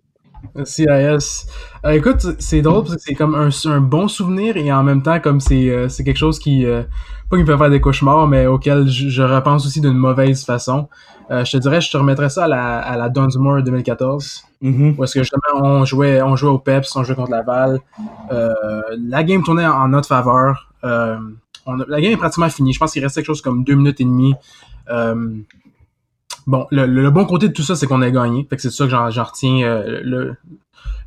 [0.64, 1.48] CIS.
[1.86, 5.02] Euh, écoute, c'est drôle parce que c'est comme un, un bon souvenir et en même
[5.02, 6.84] temps comme c'est euh, quelque chose qui euh,
[7.30, 10.46] pas qui me fait faire des cauchemars mais auquel je, je repense aussi d'une mauvaise
[10.46, 10.88] façon.
[11.30, 14.44] Je te dirais, je te remettrais ça à la à la Dunsmore 2014
[14.98, 17.80] où est-ce que justement on jouait on jouait au Peps, on jouait contre Laval.
[18.30, 20.70] La game tournait en, en notre faveur.
[20.84, 22.74] On a- la game est pratiquement finie.
[22.74, 24.36] Je pense qu'il restait quelque chose comme deux minutes et demie.
[26.48, 28.46] Bon, le, bon côté de tout ça, c'est qu'on a gagné.
[28.50, 30.36] Fait que c'est ça que j'en, retiens euh, le,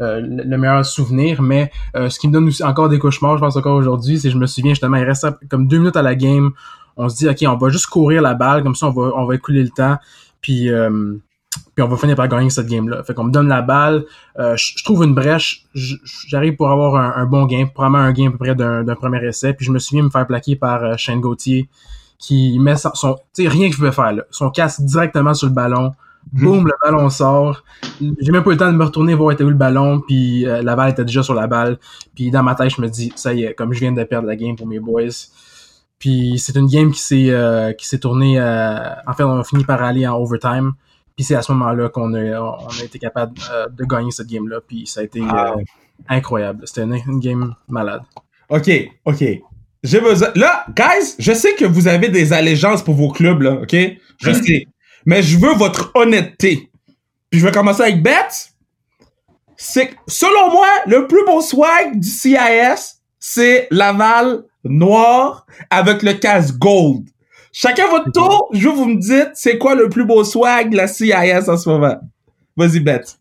[0.00, 1.42] euh, le le meilleur souvenir.
[1.42, 4.34] Mais euh, ce qui me donne encore des cauchemars, je pense encore aujourd'hui, c'est que
[4.34, 6.50] je me souviens justement, il reste comme deux minutes à la game.
[6.96, 9.62] On se dit, OK, on va juste courir la balle, comme ça on va, écouler
[9.62, 9.98] le temps.
[10.40, 13.04] Puis, on va finir par gagner cette game-là.
[13.04, 14.04] Fait qu'on me donne la balle,
[14.36, 18.38] je trouve une brèche, j'arrive pour avoir un, bon game, probablement un game à peu
[18.38, 19.54] près d'un, premier essai.
[19.54, 21.68] Puis je me souviens me faire plaquer par Shane Gauthier
[22.18, 24.22] qui met son, son tu sais, rien que je pouvais faire là.
[24.30, 25.92] Son casque directement sur le ballon.
[26.32, 27.62] Boum, le ballon sort.
[28.00, 30.46] J'ai même pas eu le temps de me retourner voir était où le ballon, puis
[30.46, 31.78] euh, la balle était déjà sur la balle.
[32.14, 34.26] Puis dans ma tête, je me dis, ça y est, comme je viens de perdre
[34.28, 35.04] la game pour mes boys.
[35.98, 38.38] Puis c'est une game qui s'est euh, qui s'est tournée.
[38.38, 40.72] euh, en fait, on a fini par aller en overtime.
[41.16, 44.28] Puis c'est à ce moment-là qu'on a on a été capable euh, de gagner cette
[44.28, 44.58] game-là.
[44.66, 45.62] Puis ça a été euh, Wow.
[46.08, 46.62] incroyable.
[46.66, 48.02] C'était une, une game malade.
[48.50, 48.70] OK,
[49.04, 49.24] OK.
[49.82, 50.30] J'ai besoin...
[50.34, 53.76] Là, guys, je sais que vous avez des allégeances pour vos clubs, là, OK?
[54.20, 54.66] Je sais.
[55.06, 56.70] Mais je veux votre honnêteté.
[57.30, 58.50] Puis je vais commencer avec Beth.
[59.56, 66.56] C'est selon moi, le plus beau swag du CIS, c'est Laval noir avec le casque
[66.58, 67.08] gold.
[67.52, 70.70] Chacun votre tour, je veux que vous me dites c'est quoi le plus beau swag
[70.70, 71.96] de la CIS en ce moment?
[72.56, 73.17] Vas-y, Beth.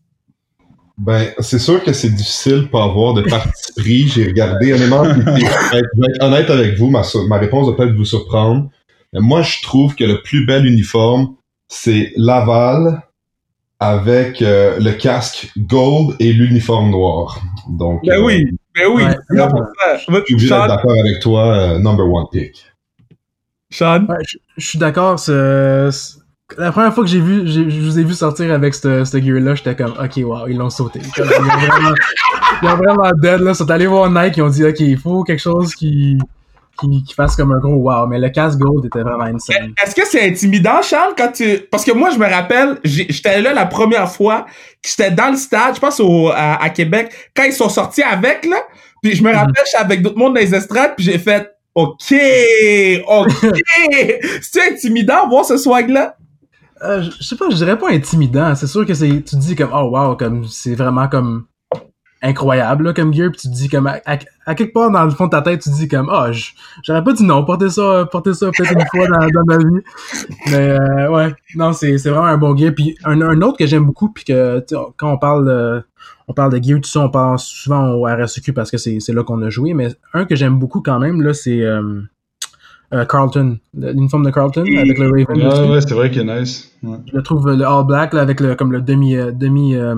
[0.98, 4.08] Ben, c'est sûr que c'est difficile de pas avoir de parti pris.
[4.08, 8.04] J'ai regardé, honnêtement, je vais être- honnête avec vous, ma, ma réponse va peut-être vous
[8.04, 8.68] surprendre.
[9.12, 11.36] Mais moi, je trouve que le plus bel uniforme,
[11.68, 13.02] c'est Laval
[13.80, 17.40] avec euh, le casque gold et l'uniforme noir.
[17.68, 18.44] Donc, Ben euh, oui,
[18.74, 19.04] ben oui.
[19.04, 19.16] Ouais.
[19.38, 19.64] 100%.
[19.94, 22.66] je suis obligé d'être Sean, d'accord avec toi, euh, number one pick.
[23.70, 24.04] Sean?
[24.08, 25.18] Ouais, je, je suis d'accord.
[25.20, 25.90] c'est-
[26.56, 29.20] La première fois que j'ai vu, j'ai- je vous ai vu sortir avec ce ce
[29.20, 31.00] gear-là, j'étais comme, ok, wow, ils l'ont sauté.
[31.16, 31.94] Ils ont vraiment,
[32.62, 33.50] ils ont vraiment dead, là.
[33.50, 36.16] Ils sont allés voir Nike, ils ont dit, ok, il faut quelque chose qui,
[36.80, 38.06] qui, qui fasse comme un gros wow.
[38.06, 39.74] Mais le casque gold était vraiment insane.
[39.84, 41.58] Est-ce que c'est intimidant, Charles, quand tu...
[41.70, 44.46] Parce que moi, je me rappelle, j'étais là la première fois,
[44.82, 48.02] que j'étais dans le stade, je pense au, à, à Québec, quand ils sont sortis
[48.02, 48.62] avec, là,
[49.02, 52.14] puis je me rappelle, j'étais avec d'autres mondes dans les estrades, puis j'ai fait, OK,
[53.06, 53.30] OK.
[54.40, 56.16] C'est intimidant, voir ce swag-là?
[56.82, 58.54] Euh, je sais pas, je dirais pas intimidant.
[58.54, 61.46] C'est sûr que c'est, tu te dis comme, oh wow, comme, c'est vraiment comme
[62.20, 65.26] incroyable, là, comme gear, puis tu te dis comme, à, quelque part dans le fond
[65.26, 66.26] de ta tête, tu te dis comme, oh,
[66.82, 69.82] j'aurais pas dit non, porter ça, porter ça peut-être une fois dans, ma vie.
[70.50, 72.72] Mais, euh, ouais, non, c'est, c'est vraiment un bon gear.
[72.74, 74.64] Puis un, autre que j'aime beaucoup, puis que,
[74.96, 75.82] quand on parle de,
[76.26, 79.12] on parle de gear, tout ça, on pense souvent au RSEQ parce que c'est, c'est
[79.12, 81.62] là qu'on a joué, mais un que j'aime beaucoup quand même, là, c'est,
[82.94, 85.26] euh, Carlton, l'uniforme de Carlton avec le Raven.
[85.36, 85.70] Ouais, dessus.
[85.72, 86.72] ouais, c'est vrai qu'il est nice.
[86.82, 86.96] Ouais.
[87.10, 89.74] Je le trouve euh, le all black là, avec le comme le demi euh, demi
[89.74, 89.94] euh,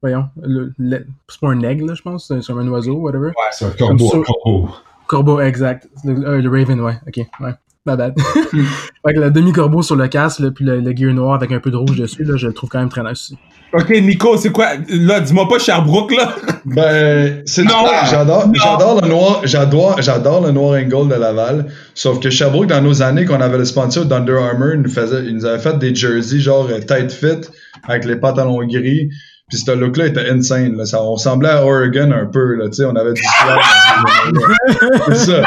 [0.00, 3.64] voyons le, le- c'est pas un aigle là, je pense c'est un oiseau whatever C'est
[3.66, 4.68] un corbeau, corbeau.
[5.06, 7.52] corbeau exact le, euh, le raven ouais ok ouais
[7.86, 8.14] my bad
[8.50, 11.52] fait que le demi corbeau sur le casque là, puis le, le gear noir avec
[11.52, 13.38] un peu de rouge dessus là je le trouve quand même très nice aussi
[13.72, 14.68] OK, Nico, c'est quoi?
[14.88, 16.34] Là, dis-moi pas Sherbrooke, là.
[16.64, 17.86] Ben, c'est Non!
[18.10, 18.54] j'adore, Non!
[18.54, 21.66] j'adore le noir, j'adore, j'adore le noir and gold de Laval.
[21.94, 25.24] Sauf que Sherbrooke, dans nos années qu'on avait le sponsor d'Under Armour, il nous faisait,
[25.24, 27.48] il nous avait fait des jerseys genre euh, tight fit
[27.86, 29.10] avec les pantalons gris.
[29.48, 30.76] Puis ce look-là était insane.
[30.76, 30.84] Là.
[30.84, 32.54] Ça, on ressemblait à Oregon un peu.
[32.54, 34.98] Là, tu sais, on avait du années-là.
[35.08, 35.42] C'est ça.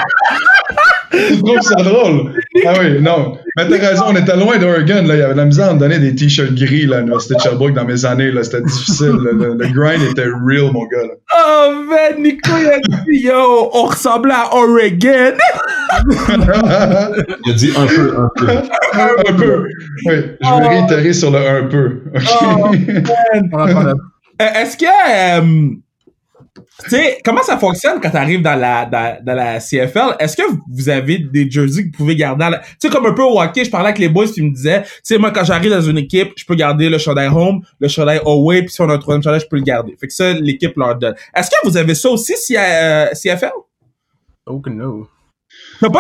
[1.14, 2.34] Je trouve ça drôle?
[2.66, 3.38] Ah oui, non.
[3.58, 5.04] Mais t'as raison, on était loin d'Oregon.
[5.08, 5.16] Là.
[5.16, 7.36] Il y avait de la misère à me donner des t-shirts gris là, à l'Université
[7.36, 8.30] de Sherbrooke dans mes années.
[8.32, 8.44] Là.
[8.44, 9.16] C'était difficile.
[9.24, 11.04] Le, le- le grind était real, mon gars.
[11.04, 11.14] Là.
[11.38, 15.38] Oh, man, Nico, il a dit, yo, on ressemblait à Oregon.
[17.46, 18.48] Il a dit un peu, un peu.
[19.30, 19.64] un peu.
[20.06, 22.02] Oui, je vais réitérer sur le un peu.
[22.16, 22.22] OK?
[22.42, 22.72] Oh.
[23.52, 23.94] Parle
[24.42, 25.70] Euh, Est-ce que, euh,
[26.84, 30.16] tu sais, comment ça fonctionne quand tu arrives dans la, dans, dans la CFL?
[30.20, 32.48] Est-ce que vous avez des jerseys que vous pouvez garder?
[32.52, 34.54] la- Tu sais, comme un peu au hockey, je parlais avec les boys ils me
[34.54, 37.62] disaient, tu sais, moi, quand j'arrive dans une équipe, je peux garder le chandail home,
[37.80, 39.96] le chandail away, puis si on a un troisième chandail, je peux le garder.
[40.00, 41.16] Fait que ça, l'équipe leur donne.
[41.36, 43.52] Est-ce que vous avez ça aussi, si, euh, CFL?
[44.48, 45.08] Oh que no.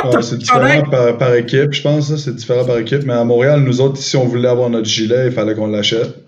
[0.05, 2.15] Ouais, c'est différent par, par équipe, je pense.
[2.15, 3.03] C'est différent par équipe.
[3.05, 6.20] Mais à Montréal, nous autres, si on voulait avoir notre gilet, il fallait qu'on l'achète.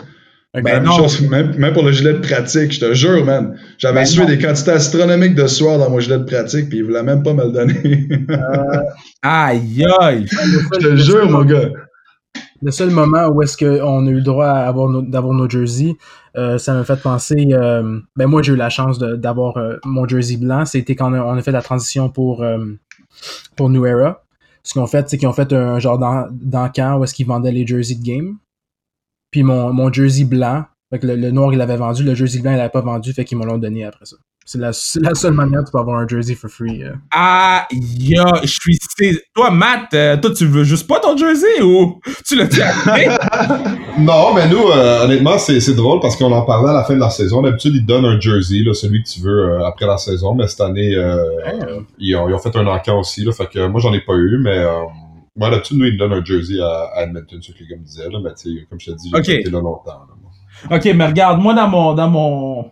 [0.53, 0.91] Ben Même, non.
[0.91, 3.57] chose, même, même pour le gilet de pratique, je te jure, man.
[3.79, 6.83] J'avais Ben sué des quantités astronomiques de sueur dans mon gilet de pratique, puis ils
[6.83, 8.07] voulaient même pas me le donner.
[9.23, 10.25] Aïe, aïe.
[10.29, 11.69] je te jure, mon gars.
[12.61, 15.95] Le seul moment où est-ce qu'on a eu le droit nos- d'avoir nos jerseys,
[16.37, 17.47] euh, ça m'a fait penser.
[17.51, 20.65] euh, ben moi, j'ai eu la chance d'avoir euh, mon jersey blanc.
[20.65, 22.57] C'était quand on a, on a fait la transition pour euh,
[23.55, 24.23] pour New Era.
[24.63, 27.13] Ce qu'ils ont fait, c'est qu'ils ont fait un genre dans, dans camp où est-ce
[27.13, 28.37] qu'ils vendaient les jerseys de game.
[29.33, 32.39] Puis mon, mon jersey blanc, fait que le, le noir il l'avait vendu, le jersey
[32.39, 34.15] blanc il l'avait pas vendu, fait qu'ils me l'ont donné après ça.
[34.45, 36.83] C'est la, seule manière de pouvoir avoir un jersey for free.
[36.83, 36.91] euh.
[37.11, 38.13] Aïe,
[38.43, 38.77] je suis...
[39.33, 43.07] Toi, Matt, euh, toi, tu veux juste pas ton jersey ou tu l'as acheté?
[43.99, 46.95] Non, mais nous, euh, honnêtement, c'est c'est drôle parce qu'on en parlait à la fin
[46.95, 47.41] de la saison.
[47.41, 50.33] D'habitude, ils te donnent un jersey, là, celui que tu veux euh, après la saison,
[50.35, 51.23] mais cette année, euh,
[51.99, 53.23] ils, ont, ils ont fait un encamp aussi.
[53.23, 54.71] Là, fait que moi, j'en ai pas eu, mais euh,
[55.35, 57.77] moi, d'habitude, nous, ils me donnent un jersey à, à Edmonton, ce que les gars
[57.77, 58.09] me disaient.
[58.09, 59.85] Là, mais tu sais, comme je te dis, j'ai été là longtemps.
[60.07, 60.77] là, moi.
[60.77, 62.71] Ok, mais regarde, moi dans mon dans mon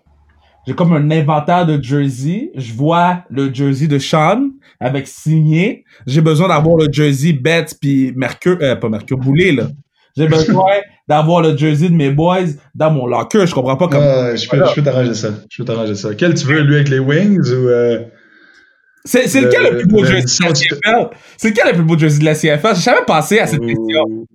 [0.68, 2.52] j'ai comme un inventaire de jersey.
[2.56, 4.50] Je vois le jersey de Sean
[4.80, 5.84] avec signé.
[6.06, 9.64] J'ai besoin d'avoir le jersey Betts puis Mercure, euh, pas Mercure Boulé là.
[10.16, 10.66] J'ai besoin
[11.08, 12.46] d'avoir le jersey de mes boys
[12.76, 13.48] dans mon locker.
[13.48, 14.36] Je comprends pas comment.
[14.36, 15.30] Je peux, je peux t'arranger ça.
[15.50, 16.14] Je peux t'arranger ça.
[16.14, 17.68] Quel tu veux, lui, avec les wings ou.
[17.70, 18.00] euh,
[19.06, 21.84] C'est c'est le- lequel le plus beau jersey de la CFL C'est lequel le plus
[21.84, 24.26] beau jersey de la CFL J'ai jamais pensé à cette question.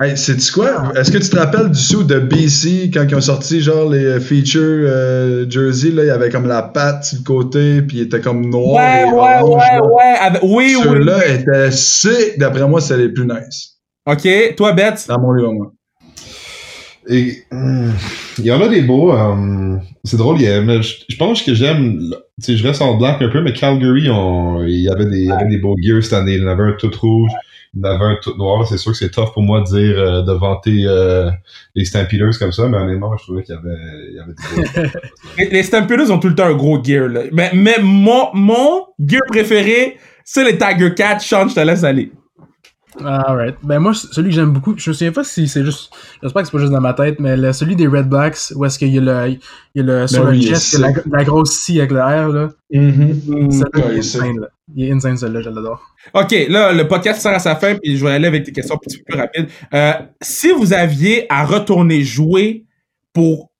[0.00, 0.92] Hey, sais-tu quoi?
[0.94, 4.04] Est-ce que tu te rappelles du sou de BC quand ils ont sorti genre les
[4.04, 7.96] euh, feature euh, jersey, là, il y avait comme la patte sur le côté, puis
[7.96, 8.76] il était comme noir.
[8.76, 9.82] Ouais, et ouais, orange, ouais, là.
[9.88, 10.18] ouais.
[10.20, 10.82] Avec- Oui, oui.
[10.84, 12.38] Ceux-là étaient sick.
[12.38, 13.78] D'après moi, c'est les plus nice.
[14.06, 15.06] Ok, toi Betts?
[15.08, 15.72] Dans mon livre, moi.
[17.50, 17.92] Hum,
[18.38, 19.12] il y en a des beaux.
[19.12, 22.00] hum, c'est drôle, y a- mais je, pense que j'aime.
[22.46, 26.12] Je reste en blanc un peu, mais Calgary, il y avait des, beaux gears cette
[26.12, 26.34] année.
[26.34, 27.30] Il y en avait un tout rouge,
[27.74, 28.66] il y en avait un tout noir.
[28.68, 31.30] C'est sûr que c'est tough pour moi de dire euh, de vanter euh,
[31.74, 34.98] les Stampeders comme ça, mais honnêtement, je trouvais qu'il y avait, y avait des beaux.
[35.38, 37.22] Les, les Stampeders ont tout le temps un gros gear, là.
[37.32, 41.20] Mais, mais mon, mon gear préféré, c'est les Tiger Cats.
[41.20, 42.12] Sean, je te laisse aller.
[43.04, 43.56] Alright.
[43.62, 45.90] Ben moi, celui que j'aime beaucoup, je me souviens pas si c'est juste,
[46.22, 48.64] j'espère que c'est pas juste dans ma tête, mais le- celui des Red Blacks, où
[48.64, 49.38] est-ce qu'il y a le, il
[49.76, 51.78] y a le, sur Ben le oui, chest, il y a la, la grosse scie
[51.78, 52.48] avec le R, là.
[52.72, 53.50] Mm-hmm.
[53.50, 54.48] Celui-là, ouais, il est il est insane, là.
[54.74, 55.94] Il est insane, celui-là, je l'adore.
[56.14, 58.74] OK, là, le podcast sert à sa fin, puis je vais aller avec des questions
[58.74, 59.48] un petit peu plus rapides.
[59.74, 62.64] Euh, si vous aviez à retourner jouer
[63.12, 63.50] pour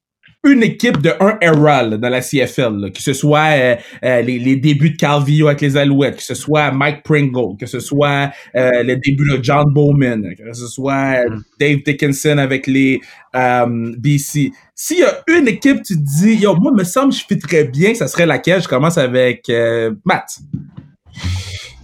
[0.45, 4.23] une équipe de un era là, dans la CFL, là, que ce soit euh, euh,
[4.23, 7.81] les, les débuts de Calvillo avec les Alouettes, que ce soit Mike Pringle, que ce
[7.81, 13.01] soit euh, le début de John Bowman, que ce soit euh, Dave Dickinson avec les
[13.35, 14.53] euh, BC.
[14.75, 17.95] S'il y a une équipe, tu te dis, yo, moi, me semble, je fitterais bien,
[17.95, 18.63] ça serait laquelle?
[18.63, 20.39] Je commence avec euh, Matt.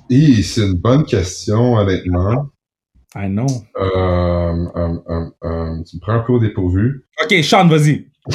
[0.08, 2.50] C'est une bonne question, honnêtement.
[3.16, 3.26] Ah.
[3.26, 3.46] Euh,
[3.76, 7.04] euh, euh, euh, tu me prends un peu au dépourvu.
[7.22, 8.08] OK, Sean, vas-y.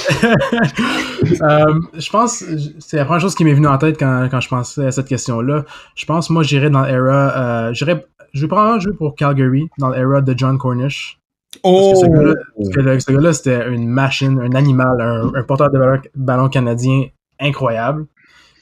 [1.42, 2.44] Euh, je pense,
[2.80, 5.08] c'est la première chose qui m'est venue en tête quand, quand je pensais à cette
[5.08, 5.66] question-là.
[5.96, 9.90] Je pense, moi, j'irais dans l'era, euh, j'irais, je vais probablement jouer pour Calgary, dans
[9.90, 11.20] l'era de John Cornish.
[11.64, 11.92] Oh!
[11.94, 15.44] que ce gars-là, parce que le- ce gars-là, c'était une machine, un animal, un, un
[15.44, 17.06] porteur de ballon, ballon canadien
[17.40, 18.06] incroyable.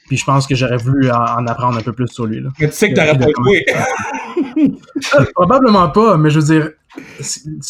[0.08, 2.40] Puis je pense que j'aurais voulu en, en apprendre un peu plus sur lui.
[2.40, 2.50] Là.
[2.58, 3.64] Mais tu sais que t'aurais pas joué.
[3.70, 6.70] Euh, Probablement pas, mais je veux dire,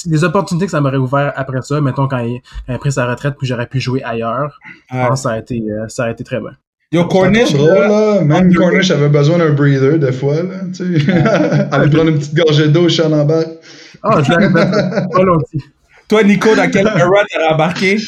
[0.06, 2.92] les opportunités que ça m'aurait ouvert après ça, mettons quand il, quand il a pris
[2.92, 4.58] sa retraite puis j'aurais pu jouer ailleurs,
[4.90, 6.52] je pense que ça a été, euh, ça a été très bien.
[6.90, 8.22] Yo, Cornish, drôle, là.
[8.24, 8.54] Même.
[8.54, 10.60] Cornish avait besoin d'un breather, des fois, là.
[10.74, 11.12] Tu sais.
[11.70, 13.44] Aller prendre une petite gorgée d'eau, Sean en bas.
[14.02, 15.60] Ah, je l'aurais fait volontiers.
[16.08, 16.98] Toi, Nico, dans quel era
[17.30, 17.98] t'aurais embarqué?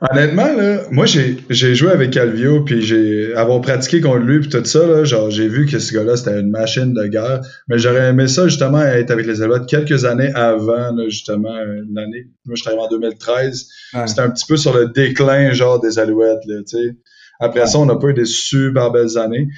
[0.00, 4.48] Honnêtement, là, moi, j'ai, j'ai joué avec Calvio, puis j'ai, avoir pratiqué contre lui, puis
[4.48, 7.40] tout ça, là, genre, j'ai vu que ce gars-là, c'était une machine de guerre.
[7.68, 11.54] Mais j'aurais aimé ça, justement, être avec les Alouettes quelques années avant, là, justement,
[11.92, 12.26] l'année.
[12.44, 13.68] Moi, je suis arrivé en 2013.
[13.94, 14.06] Ouais.
[14.06, 16.96] C'était un petit peu sur le déclin, genre, des Alouettes, là, tu sais.
[17.40, 19.48] Après ça, on n'a pas eu des super belles années.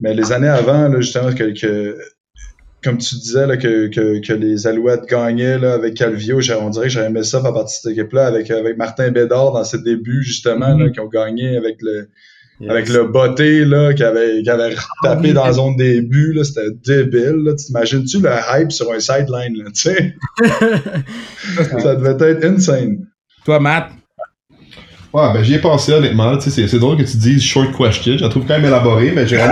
[0.00, 1.96] Mais les années avant, là, justement, que, que-
[2.84, 6.86] comme tu disais, là, que, que, que les Alouettes gagnaient là, avec Calvio, on dirait
[6.86, 9.78] que j'aurais aimé ça faire partie de cette équipe-là avec, avec Martin Bédard dans ses
[9.78, 12.08] débuts, justement, là, qui ont gagné avec le,
[12.68, 16.44] avec le botté là, qui avait, qui avait tapé dans la zone des buts, là,
[16.44, 17.54] c'était débile.
[17.56, 20.14] T'imagines-tu le hype sur un sideline, là, tu sais?
[21.80, 23.06] ça devait être insane.
[23.44, 23.90] Toi, Matt?
[25.14, 26.36] Ouais, ben j'y ai pensé honnêtement.
[26.38, 28.18] Tu sais, c'est drôle que tu dises short question.
[28.18, 29.46] Je la trouve quand même élaborée, mais j'ai Je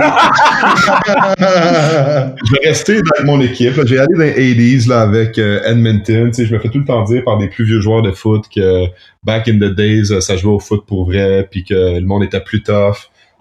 [2.51, 3.81] vais rester dans mon équipe.
[3.85, 6.31] J'ai allé dans les 80s là, avec euh, Edmonton.
[6.31, 8.11] Tu sais, je me fais tout le temps dire par des plus vieux joueurs de
[8.11, 8.87] foot que
[9.23, 12.23] back in the days, euh, ça jouait au foot pour vrai, puis que le monde
[12.23, 12.97] était plus tough.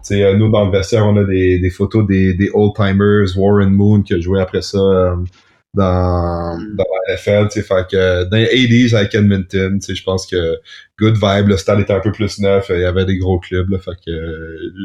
[0.07, 3.37] Tu sais, euh, nous, dans le vestiaire, on a des, des photos des, des old-timers,
[3.37, 4.79] Warren Moon, qui a joué après ça
[5.75, 9.95] dans, dans la NFL, tu sais, fait que dans les 80s avec Edmonton, tu sais,
[9.95, 10.59] je pense que
[10.99, 13.71] good vibe, le stade était un peu plus neuf, il y avait des gros clubs,
[13.71, 14.13] là, fait que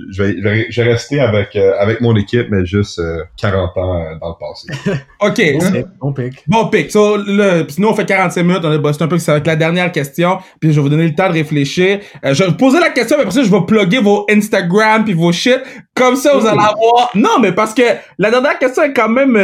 [0.09, 3.01] je vais, je vais rester avec, euh, avec mon équipe, mais juste
[3.37, 5.01] 40 euh, ans euh, dans le passé.
[5.21, 5.85] OK.
[5.99, 6.43] Bon pick.
[6.47, 6.91] Bon pick.
[6.91, 9.47] So, le, sinon, on fait 45 minutes, on a bossé un peu, ça va être
[9.47, 11.99] la dernière question, puis je vais vous donner le temps de réfléchir.
[12.23, 15.31] je vais poser la question, mais après ça, je vais plugger vos Instagram puis vos
[15.31, 15.59] shit.
[15.93, 17.11] Comme ça, vous allez avoir...
[17.15, 17.83] Non, mais parce que
[18.17, 19.35] la dernière question est quand même...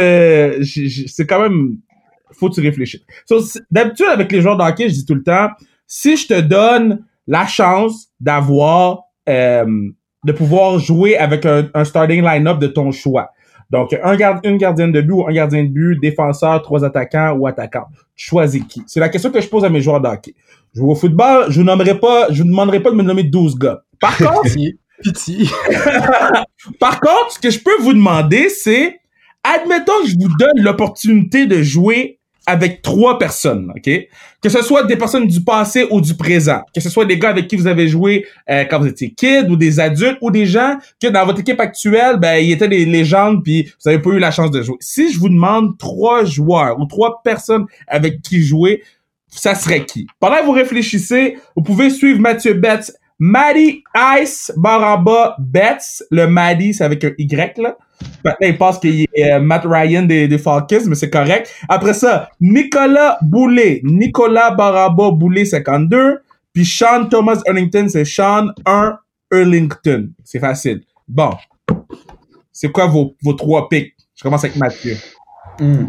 [0.64, 1.76] c'est quand même
[2.38, 3.02] faut que tu réfléchisses.
[3.70, 5.48] D'habitude, avec les joueurs d'hockey, je dis tout le temps,
[5.96, 9.64] si je te donne la chance d'avoir, euh,
[10.24, 13.30] de pouvoir jouer avec un, starting line-up de ton choix.
[13.70, 17.46] Donc, un une gardienne de but ou un gardien de but, défenseur, trois attaquants ou
[17.46, 17.86] attaquants.
[18.16, 18.82] Tu choisis qui?
[18.88, 20.34] C'est la question que je pose à mes joueurs d'hockey.
[20.74, 23.56] Je joue au football, je nommerai pas, je vous demanderai pas de me nommer 12
[23.56, 23.84] gars.
[24.00, 24.42] Par contre,
[26.80, 28.98] Par contre, ce que je peux vous demander, c'est,
[29.44, 33.90] admettons que je vous donne l'opportunité de jouer avec trois personnes, ok?
[34.42, 37.30] Que ce soit des personnes du passé ou du présent, que ce soit des gars
[37.30, 40.46] avec qui vous avez joué euh, quand vous étiez kid ou des adultes ou des
[40.46, 44.10] gens que dans votre équipe actuelle, ben ils étaient des légendes puis vous avez pas
[44.10, 44.76] eu la chance de jouer.
[44.80, 48.82] Si je vous demande trois joueurs ou trois personnes avec qui jouer,
[49.28, 50.06] ça serait qui?
[50.20, 53.82] Pendant que vous réfléchissez, vous pouvez suivre Mathieu Betts, Maddie
[54.20, 56.04] Ice Baramba Betts.
[56.10, 57.76] Le Maddie, c'est avec un Y là.
[58.24, 61.50] Maintenant, il pense qu'il est euh, Matt Ryan des, des Falcons, mais c'est correct.
[61.68, 63.80] Après ça, Nicolas Boulet.
[63.84, 66.20] Nicolas Baraba Boulet 52.
[66.52, 68.98] Puis Sean Thomas Erlington, c'est Sean 1
[69.32, 70.08] Erlington.
[70.22, 70.82] C'est facile.
[71.08, 71.30] Bon.
[72.52, 73.94] C'est quoi vos, vos trois picks?
[74.14, 74.96] Je commence avec Mathieu.
[75.58, 75.86] Hmm.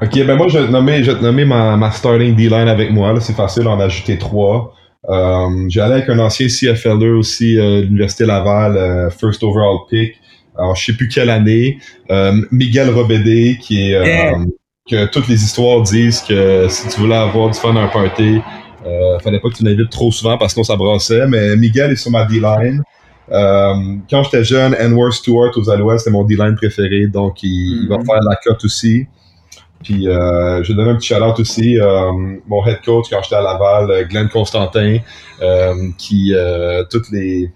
[0.00, 3.20] Ok, ben moi, je vais te nommer, je te ma, ma starting D-line avec moi.
[3.20, 4.72] C'est facile d'en ajouter trois.
[5.08, 10.19] Euh, allé avec un ancien CFLer aussi, euh, l'Université Laval, euh, first overall pick
[10.60, 11.78] alors je sais plus quelle année,
[12.10, 14.44] euh, Miguel Robédé, qui est euh,
[14.88, 18.40] que toutes les histoires disent que si tu voulais avoir du fun à un party,
[18.86, 21.26] euh, fallait pas que tu l'invites trop souvent parce qu'on s'abrassait.
[21.26, 22.82] Mais Miguel est sur ma D-line.
[23.30, 23.74] Euh,
[24.08, 28.06] quand j'étais jeune, Enward Stewart aux Alouettes, c'était mon D-line préféré, donc il, va mm-hmm.
[28.06, 29.06] faire la cote aussi.
[29.84, 32.10] Puis euh, je vais donner un petit shout-out aussi, euh,
[32.46, 34.98] mon head coach quand j'étais à Laval, Glenn Constantin,
[35.96, 36.34] qui
[36.90, 37.50] toutes les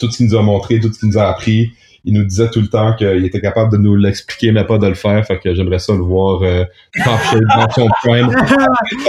[0.00, 1.70] tout ce qu'il nous a montré, tout ce qu'il nous a appris,
[2.04, 4.86] il nous disait tout le temps qu'il était capable de nous l'expliquer, mais pas de
[4.86, 5.24] le faire.
[5.26, 6.64] Fait que j'aimerais ça le voir euh,
[7.04, 8.30] top shape dans son prime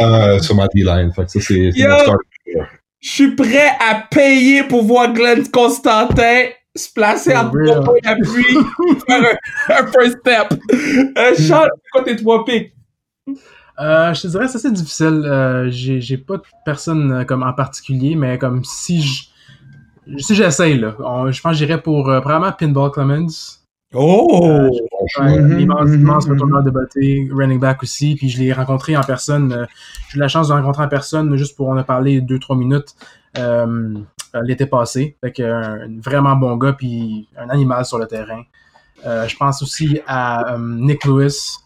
[0.02, 1.12] euh, sur ma D-line.
[1.12, 7.36] Fait que ça, c'est Je suis prêt à payer pour voir Glenn Constantin se placer
[7.36, 8.44] en trois et appui,
[9.08, 9.38] faire
[9.70, 10.60] un, first step.
[11.18, 12.74] Euh, Charles, quoi tes trois pics?
[13.80, 15.24] Euh, je te dirais, ça c'est difficile.
[15.26, 19.24] Euh, j'ai pas de personne euh, comme en particulier, mais comme si je
[20.18, 20.96] si j'essaye, là,
[21.32, 23.60] je pense que j'irais pour euh, probablement Pinball Clemens.
[23.94, 24.44] Oh!
[24.44, 24.70] Euh,
[25.20, 26.64] mm-hmm, immense, mm-hmm, immense mm-hmm.
[26.64, 28.16] de beauté, running back aussi.
[28.16, 29.54] Puis je l'ai rencontré en personne.
[29.54, 29.66] Euh,
[30.10, 32.40] j'ai eu la chance de le rencontrer en personne juste pour en a parlé deux
[32.40, 32.96] trois minutes
[33.38, 33.94] euh,
[34.44, 35.18] l'été passé.
[35.22, 38.44] Fait que un vraiment bon gars puis un animal sur le terrain.
[39.04, 41.60] je pense aussi à Nick Lewis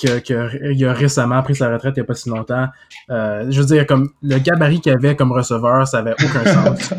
[0.00, 2.66] que, que, il a récemment pris sa retraite il n'y a pas si longtemps.
[3.10, 6.94] Euh, je veux dire, comme le gabarit qu'il avait comme receveur, ça avait aucun sens.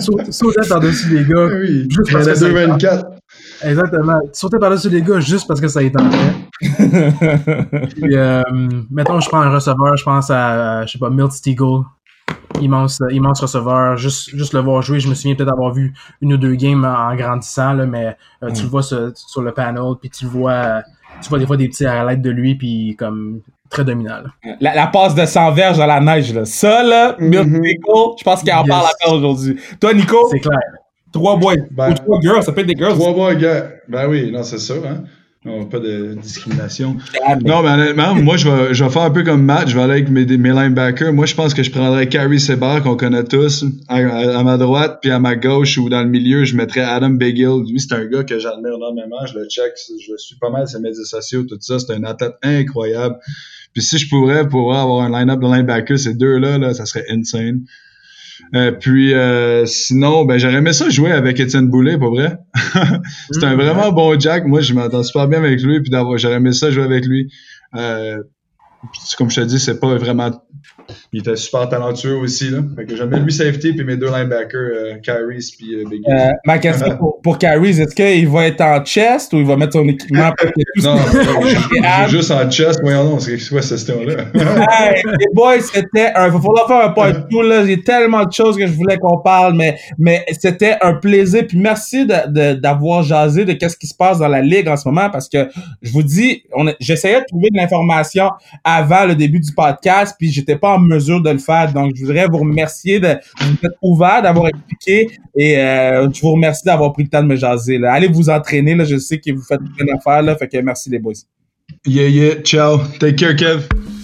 [0.30, 1.46] sautait par-dessus les gars.
[1.46, 3.06] Oui, juste parce que 224.
[3.62, 4.18] Exactement.
[4.32, 6.04] Sautait par-dessus les gars juste parce que ça est en
[6.60, 8.42] Puis, euh,
[8.90, 11.84] mettons, je prends un receveur, je pense à, je sais pas, Milt Steagle.
[12.60, 13.96] Immense, immense receveur.
[13.96, 16.84] Juste, juste le voir jouer, je me souviens peut-être avoir vu une ou deux games
[16.84, 18.64] en grandissant, là, mais euh, tu mm.
[18.64, 20.82] le vois sur, sur, le panel, puis tu le vois
[21.22, 24.30] tu vois des fois des petits l'aide de lui, puis comme très dominal.
[24.60, 26.44] La, la, passe de 100 verges à la neige, là.
[26.44, 27.32] Ça, là, mm
[28.18, 29.56] je pense qu'il en parle encore aujourd'hui.
[29.80, 30.28] Toi, Nico?
[30.30, 30.58] C'est clair.
[31.12, 31.56] Trois boys.
[31.70, 32.94] Ben, ou trois girls, ça peut être des girls.
[32.94, 33.68] Trois boys, gars.
[33.88, 35.04] Ben oui, non, c'est ça, hein.
[35.44, 36.96] Non, pas de discrimination.
[37.44, 39.68] Non, mais honnêtement, moi, je vais, je vais faire un peu comme Matt.
[39.68, 41.12] Je vais aller avec mes, mes linebackers.
[41.12, 45.10] Moi, je pense que je prendrais Carrie Sebar, qu'on connaît tous, à, ma droite, puis
[45.10, 47.64] à ma gauche ou dans le milieu, je mettrais Adam Begill.
[47.68, 49.26] Lui, c'est un gars que j'admire énormément.
[49.26, 49.72] Je le check.
[49.76, 51.80] Je suis pas mal ses médias sociaux, tout ça.
[51.80, 53.16] C'est un athlète incroyable.
[53.72, 57.06] Puis si je pourrais pouvoir avoir un line-up de linebackers, ces deux-là, là, ça serait
[57.10, 57.62] insane.
[58.54, 62.36] Euh, puis euh, sinon, ben j'aurais aimé ça jouer avec Étienne Boulay, pas vrai?
[63.30, 63.60] c'est un mm.
[63.60, 64.46] vraiment bon Jack.
[64.46, 67.32] Moi, je m'entends super bien avec lui, puis d'avoir j'aurais aimé ça jouer avec lui.
[67.76, 68.22] Euh,
[69.16, 70.30] comme je te dis, c'est pas vraiment.
[71.12, 72.50] Il était super talentueux aussi.
[72.50, 72.58] Là.
[72.76, 76.04] Fait que j'aime lui safety puis mes deux linebackers, euh, Kyries puis euh, Biggie.
[76.08, 79.56] Euh, ma question pour, pour Kyries, est-ce qu'il va être en chest ou il va
[79.56, 82.80] mettre son équipement pour que tout Non, juste en chest.
[82.82, 84.24] Voyons non, c'est quoi ce système-là?
[84.34, 86.26] hey, les boys, c'était un.
[86.26, 87.64] Il va falloir faire un point tout là.
[87.64, 91.46] J'ai tellement de choses que je voulais qu'on parle, mais, mais c'était un plaisir.
[91.46, 95.08] Puis merci d'avoir jasé de qu'est-ce qui se passe dans la ligue en ce moment
[95.10, 95.48] parce que
[95.82, 96.42] je vous dis,
[96.80, 98.30] j'essayais de trouver de l'information
[98.74, 101.72] avant le début du podcast, puis j'étais pas en mesure de le faire.
[101.72, 106.32] Donc, je voudrais vous remercier de, vous être ouvert, d'avoir expliqué, et euh, je vous
[106.32, 107.80] remercie d'avoir pris le temps de me jaser.
[107.84, 110.90] Allez vous entraîner, là, je sais que vous faites une affaire, là, fait que merci
[110.90, 111.12] les boys.
[111.86, 112.78] Yeah, yeah, ciao.
[112.98, 114.01] Take care, Kev.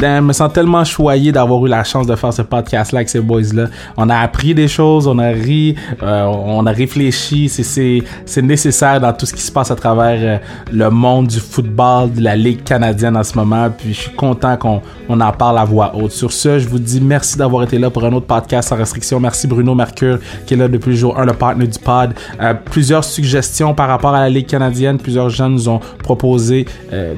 [0.00, 3.20] Je me sens tellement choyé d'avoir eu la chance de faire ce podcast-là avec ces
[3.20, 3.66] boys-là.
[3.96, 7.48] On a appris des choses, on a ri, euh, on a réfléchi.
[7.48, 10.38] C'est nécessaire dans tout ce qui se passe à travers euh,
[10.72, 13.68] le monde du football, de la Ligue canadienne en ce moment.
[13.76, 16.12] Puis je suis content qu'on on en parle à voix haute.
[16.12, 19.18] Sur ce, je vous dis merci d'avoir été là pour un autre podcast sans restriction.
[19.18, 22.14] Merci Bruno Mercure qui est là depuis le jour 1, le partenaire du pod.
[22.40, 24.98] Euh, plusieurs suggestions par rapport à la Ligue canadienne.
[24.98, 26.66] Plusieurs gens nous ont proposé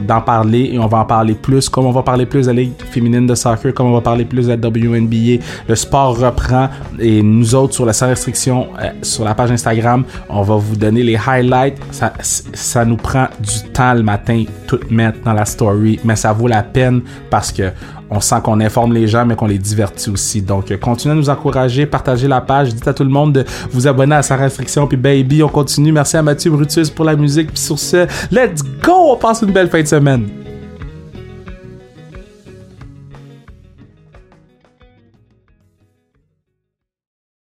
[0.07, 1.69] d'en parler et on va en parler plus.
[1.69, 4.47] Comme on va parler plus de la Féminine de soccer, comme on va parler plus
[4.47, 5.43] de la WNBA.
[5.69, 6.69] Le sport reprend
[6.99, 10.77] et nous autres sur la sans restriction euh, sur la page Instagram, on va vous
[10.77, 11.79] donner les highlights.
[11.91, 16.33] Ça, ça nous prend du temps le matin tout mettre dans la story, mais ça
[16.33, 17.71] vaut la peine parce que
[18.11, 20.43] on sent qu'on informe les gens, mais qu'on les divertit aussi.
[20.43, 23.87] Donc, continuez à nous encourager, partagez la page, dites à tout le monde de vous
[23.87, 24.87] abonner à sa restriction.
[24.87, 25.93] Puis, baby, on continue.
[25.93, 27.53] Merci à Mathieu Brutus pour la musique.
[27.53, 29.13] Puis, sur ce, let's go!
[29.13, 30.40] On passe une belle fin de semaine.